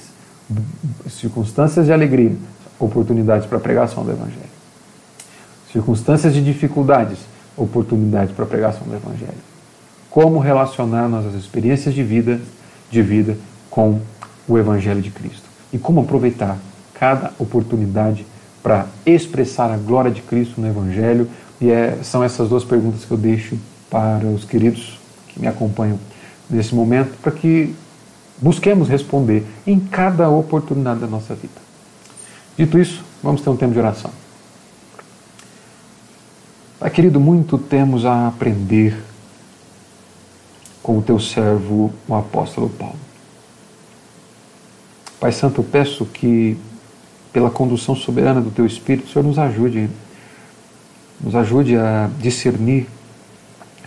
Circunstâncias 1.08 1.86
de 1.86 1.92
alegria, 1.92 2.32
oportunidades 2.78 3.46
para 3.46 3.58
a 3.58 3.60
pregação 3.60 4.04
do 4.04 4.12
Evangelho. 4.12 4.38
Circunstâncias 5.72 6.32
de 6.32 6.42
dificuldades, 6.44 7.18
oportunidades 7.56 8.32
para 8.32 8.44
a 8.44 8.48
pregação 8.48 8.86
do 8.86 8.94
Evangelho. 8.94 9.50
Como 10.08 10.38
relacionar 10.38 11.08
nossas 11.08 11.34
experiências 11.34 11.92
de 11.92 12.04
vida, 12.04 12.40
de 12.88 13.02
vida 13.02 13.36
com 13.68 14.00
o 14.48 14.56
Evangelho 14.56 15.02
de 15.02 15.10
Cristo 15.10 15.49
e 15.72 15.78
como 15.78 16.00
aproveitar 16.00 16.58
cada 16.94 17.32
oportunidade 17.38 18.26
para 18.62 18.86
expressar 19.06 19.70
a 19.70 19.76
glória 19.76 20.10
de 20.10 20.22
Cristo 20.22 20.60
no 20.60 20.66
Evangelho. 20.66 21.28
E 21.60 21.70
é, 21.70 21.98
são 22.02 22.22
essas 22.22 22.48
duas 22.48 22.64
perguntas 22.64 23.04
que 23.04 23.10
eu 23.10 23.18
deixo 23.18 23.58
para 23.88 24.26
os 24.26 24.44
queridos 24.44 24.98
que 25.28 25.40
me 25.40 25.46
acompanham 25.46 25.98
nesse 26.48 26.74
momento, 26.74 27.16
para 27.22 27.32
que 27.32 27.74
busquemos 28.40 28.88
responder 28.88 29.46
em 29.66 29.78
cada 29.78 30.28
oportunidade 30.28 31.00
da 31.00 31.06
nossa 31.06 31.34
vida. 31.34 31.60
Dito 32.56 32.78
isso, 32.78 33.04
vamos 33.22 33.40
ter 33.40 33.50
um 33.50 33.56
tempo 33.56 33.72
de 33.72 33.78
oração. 33.78 34.10
Pai 36.78 36.90
querido, 36.90 37.20
muito 37.20 37.58
temos 37.58 38.04
a 38.06 38.26
aprender 38.26 38.96
com 40.82 40.98
o 40.98 41.02
teu 41.02 41.20
servo, 41.20 41.92
o 42.08 42.14
apóstolo 42.14 42.70
Paulo. 42.70 43.09
Pai 45.20 45.32
Santo, 45.32 45.60
eu 45.60 45.64
peço 45.64 46.06
que, 46.06 46.56
pela 47.30 47.50
condução 47.50 47.94
soberana 47.94 48.40
do 48.40 48.50
Teu 48.50 48.64
Espírito, 48.64 49.06
o 49.06 49.12
Senhor 49.12 49.22
nos 49.22 49.38
ajude, 49.38 49.90
nos 51.20 51.34
ajude 51.34 51.76
a 51.76 52.08
discernir 52.18 52.86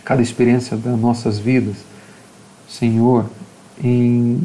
cada 0.06 0.22
experiência 0.22 0.78
das 0.78 1.00
nossas 1.00 1.40
vidas, 1.40 1.78
Senhor, 2.70 3.26
em, 3.84 4.44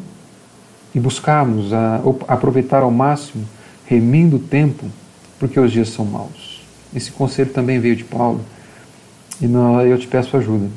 e 0.94 0.98
buscarmos 0.98 1.74
a, 1.74 2.00
a 2.26 2.32
aproveitar 2.32 2.82
ao 2.82 2.90
máximo, 2.90 3.46
remindo 3.84 4.36
o 4.36 4.40
tempo, 4.40 4.86
porque 5.38 5.60
os 5.60 5.70
dias 5.70 5.90
são 5.90 6.06
maus. 6.06 6.62
Esse 6.94 7.12
conselho 7.12 7.52
também 7.52 7.78
veio 7.78 7.96
de 7.96 8.04
Paulo, 8.04 8.40
e 9.42 9.44
eu 9.44 9.98
te 9.98 10.06
peço 10.06 10.38
ajuda. 10.38 10.70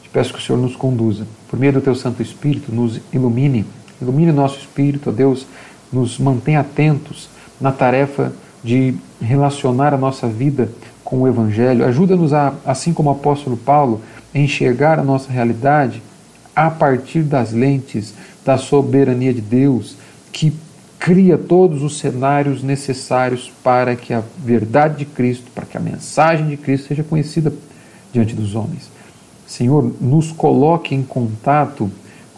Te 0.00 0.08
peço 0.10 0.32
que 0.32 0.38
o 0.38 0.42
Senhor 0.42 0.60
nos 0.60 0.76
conduza, 0.76 1.26
por 1.48 1.58
meio 1.58 1.72
do 1.72 1.80
Teu 1.80 1.96
Santo 1.96 2.22
Espírito, 2.22 2.72
nos 2.72 3.00
ilumine 3.12 3.66
Ilumine 4.04 4.30
o 4.30 4.34
nosso 4.34 4.58
espírito, 4.58 5.10
ó 5.10 5.12
Deus, 5.12 5.46
nos 5.92 6.18
mantém 6.18 6.56
atentos 6.56 7.28
na 7.60 7.72
tarefa 7.72 8.32
de 8.62 8.94
relacionar 9.20 9.92
a 9.92 9.98
nossa 9.98 10.28
vida 10.28 10.68
com 11.02 11.22
o 11.22 11.28
Evangelho. 11.28 11.84
Ajuda-nos 11.84 12.32
a, 12.32 12.54
assim 12.64 12.92
como 12.92 13.10
o 13.10 13.12
apóstolo 13.12 13.56
Paulo, 13.56 14.00
enxergar 14.34 14.98
a 14.98 15.04
nossa 15.04 15.30
realidade 15.30 16.02
a 16.54 16.70
partir 16.70 17.22
das 17.22 17.52
lentes 17.52 18.14
da 18.44 18.56
soberania 18.56 19.32
de 19.32 19.40
Deus, 19.40 19.96
que 20.32 20.52
cria 20.98 21.36
todos 21.36 21.82
os 21.82 21.98
cenários 21.98 22.62
necessários 22.62 23.52
para 23.62 23.94
que 23.94 24.14
a 24.14 24.22
verdade 24.38 24.98
de 24.98 25.04
Cristo, 25.04 25.50
para 25.54 25.66
que 25.66 25.76
a 25.76 25.80
mensagem 25.80 26.48
de 26.48 26.56
Cristo 26.56 26.88
seja 26.88 27.02
conhecida 27.02 27.52
diante 28.12 28.34
dos 28.34 28.54
homens. 28.54 28.90
Senhor, 29.46 29.92
nos 30.00 30.32
coloque 30.32 30.94
em 30.94 31.02
contato 31.02 31.90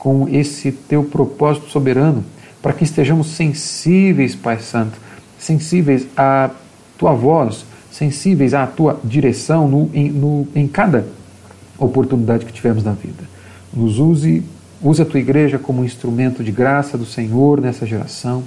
com 0.07 0.29
esse 0.29 0.71
teu 0.71 1.03
propósito 1.03 1.69
soberano, 1.69 2.25
para 2.63 2.73
que 2.73 2.85
estejamos 2.85 3.27
sensíveis, 3.27 4.37
Pai 4.37 4.61
Santo, 4.61 4.97
sensíveis 5.37 6.07
à 6.17 6.49
tua 6.97 7.13
voz, 7.13 7.67
sensíveis 7.91 8.55
à 8.55 8.69
tua 8.69 9.01
direção 9.03 9.67
no, 9.67 9.91
em, 9.93 10.09
no, 10.09 10.47
em 10.55 10.69
cada 10.69 11.09
oportunidade 11.77 12.47
que 12.47 12.53
tivermos 12.53 12.85
na 12.85 12.93
vida. 12.93 13.25
Nos 13.75 13.99
use, 13.99 14.45
use 14.81 15.03
a 15.03 15.05
tua 15.05 15.19
igreja 15.19 15.59
como 15.59 15.85
instrumento 15.85 16.45
de 16.45 16.53
graça 16.53 16.97
do 16.97 17.05
Senhor 17.05 17.61
nessa 17.61 17.85
geração. 17.85 18.45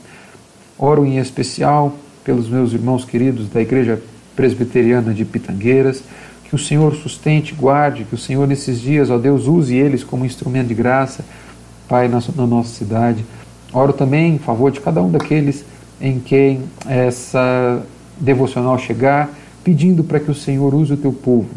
Oro 0.77 1.05
em 1.05 1.17
especial 1.17 1.93
pelos 2.23 2.47
meus 2.47 2.71
irmãos 2.71 3.03
queridos 3.03 3.49
da 3.49 3.61
Igreja 3.61 4.01
Presbiteriana 4.33 5.13
de 5.13 5.25
Pitangueiras, 5.25 6.03
que 6.45 6.55
o 6.55 6.57
Senhor 6.57 6.95
sustente, 6.95 7.53
guarde, 7.53 8.05
que 8.05 8.15
o 8.15 8.17
Senhor 8.17 8.47
nesses 8.47 8.79
dias, 8.79 9.09
ó 9.09 9.17
Deus, 9.17 9.45
use 9.45 9.75
eles 9.75 10.05
como 10.05 10.25
instrumento 10.25 10.69
de 10.69 10.73
graça, 10.73 11.25
Pai, 11.89 12.07
na, 12.07 12.21
na 12.35 12.45
nossa 12.47 12.69
cidade. 12.69 13.25
Oro 13.73 13.91
também 13.91 14.35
em 14.35 14.39
favor 14.39 14.71
de 14.71 14.79
cada 14.79 15.01
um 15.01 15.11
daqueles 15.11 15.65
em 15.99 16.19
quem 16.19 16.63
essa 16.87 17.83
devocional 18.19 18.77
chegar, 18.77 19.29
pedindo 19.63 20.03
para 20.03 20.19
que 20.19 20.29
o 20.29 20.35
Senhor 20.35 20.73
use 20.73 20.93
o 20.93 20.97
teu 20.97 21.11
povo 21.11 21.49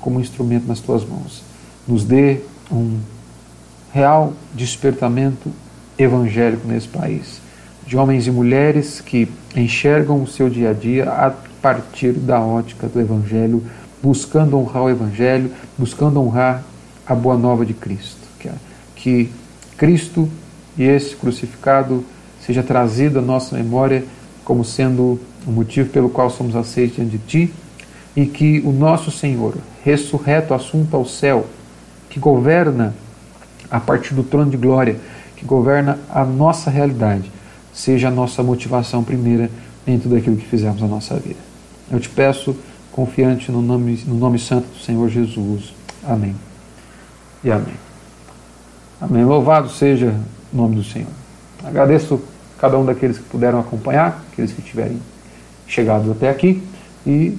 como 0.00 0.20
instrumento 0.20 0.66
nas 0.66 0.80
tuas 0.80 1.04
mãos. 1.04 1.42
Nos 1.86 2.04
dê 2.04 2.40
um 2.70 2.98
real 3.92 4.32
despertamento 4.54 5.50
evangélico 5.98 6.66
nesse 6.66 6.88
país, 6.88 7.40
de 7.86 7.96
homens 7.96 8.26
e 8.26 8.30
mulheres 8.30 9.00
que 9.00 9.28
enxergam 9.54 10.22
o 10.22 10.26
seu 10.26 10.50
dia 10.50 10.70
a 10.70 10.72
dia 10.72 11.10
a 11.10 11.32
partir 11.62 12.12
da 12.12 12.40
ótica 12.40 12.88
do 12.88 13.00
Evangelho, 13.00 13.62
buscando 14.02 14.58
honrar 14.58 14.84
o 14.84 14.90
Evangelho, 14.90 15.50
buscando 15.78 16.20
honrar 16.20 16.62
a 17.06 17.14
boa 17.14 17.36
nova 17.36 17.64
de 17.64 17.72
Cristo. 17.72 18.26
Que 18.94 19.30
Cristo 19.76 20.28
e 20.76 20.84
esse 20.84 21.14
crucificado 21.16 22.04
seja 22.44 22.62
trazido 22.62 23.18
à 23.18 23.22
nossa 23.22 23.56
memória 23.56 24.04
como 24.44 24.64
sendo 24.64 25.20
o 25.46 25.50
motivo 25.50 25.90
pelo 25.90 26.08
qual 26.08 26.30
somos 26.30 26.54
aceitos 26.54 26.96
diante 26.96 27.10
de 27.10 27.18
Ti 27.18 27.54
e 28.14 28.26
que 28.26 28.60
o 28.60 28.72
nosso 28.72 29.10
Senhor, 29.10 29.56
ressurreto, 29.84 30.54
assunto 30.54 30.96
ao 30.96 31.04
céu, 31.04 31.46
que 32.08 32.18
governa 32.18 32.94
a 33.70 33.80
partir 33.80 34.14
do 34.14 34.22
trono 34.22 34.50
de 34.50 34.56
glória, 34.56 34.96
que 35.36 35.44
governa 35.44 35.98
a 36.08 36.24
nossa 36.24 36.70
realidade, 36.70 37.30
seja 37.74 38.08
a 38.08 38.10
nossa 38.10 38.42
motivação 38.42 39.04
primeira 39.04 39.50
em 39.86 39.98
tudo 39.98 40.16
aquilo 40.16 40.36
que 40.36 40.46
fizermos 40.46 40.80
na 40.80 40.88
nossa 40.88 41.16
vida. 41.16 41.40
Eu 41.90 42.00
te 42.00 42.08
peço, 42.08 42.56
confiante 42.90 43.52
no 43.52 43.60
nome, 43.60 44.02
no 44.06 44.14
nome 44.14 44.38
santo 44.38 44.66
do 44.68 44.78
Senhor 44.78 45.08
Jesus. 45.08 45.74
Amém. 46.02 46.34
E 47.44 47.50
amém. 47.50 47.74
Amém. 49.00 49.24
Louvado 49.24 49.68
seja 49.68 50.14
o 50.52 50.56
nome 50.56 50.76
do 50.76 50.84
Senhor. 50.84 51.08
Agradeço 51.64 52.20
cada 52.58 52.78
um 52.78 52.84
daqueles 52.84 53.18
que 53.18 53.24
puderam 53.24 53.60
acompanhar, 53.60 54.24
aqueles 54.32 54.52
que 54.52 54.62
tiverem 54.62 55.00
chegado 55.66 56.12
até 56.12 56.30
aqui 56.30 56.62
e 57.06 57.36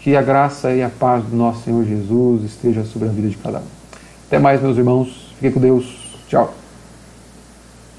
que 0.00 0.16
a 0.16 0.22
graça 0.22 0.72
e 0.72 0.82
a 0.82 0.88
paz 0.88 1.24
do 1.24 1.36
nosso 1.36 1.64
Senhor 1.64 1.84
Jesus 1.84 2.44
esteja 2.44 2.84
sobre 2.84 3.08
a 3.08 3.12
vida 3.12 3.28
de 3.28 3.36
cada 3.36 3.58
um. 3.58 3.78
Até 4.26 4.38
mais, 4.38 4.60
meus 4.60 4.76
irmãos. 4.76 5.34
Fiquem 5.34 5.52
com 5.52 5.60
Deus. 5.60 6.18
Tchau. 6.28 6.67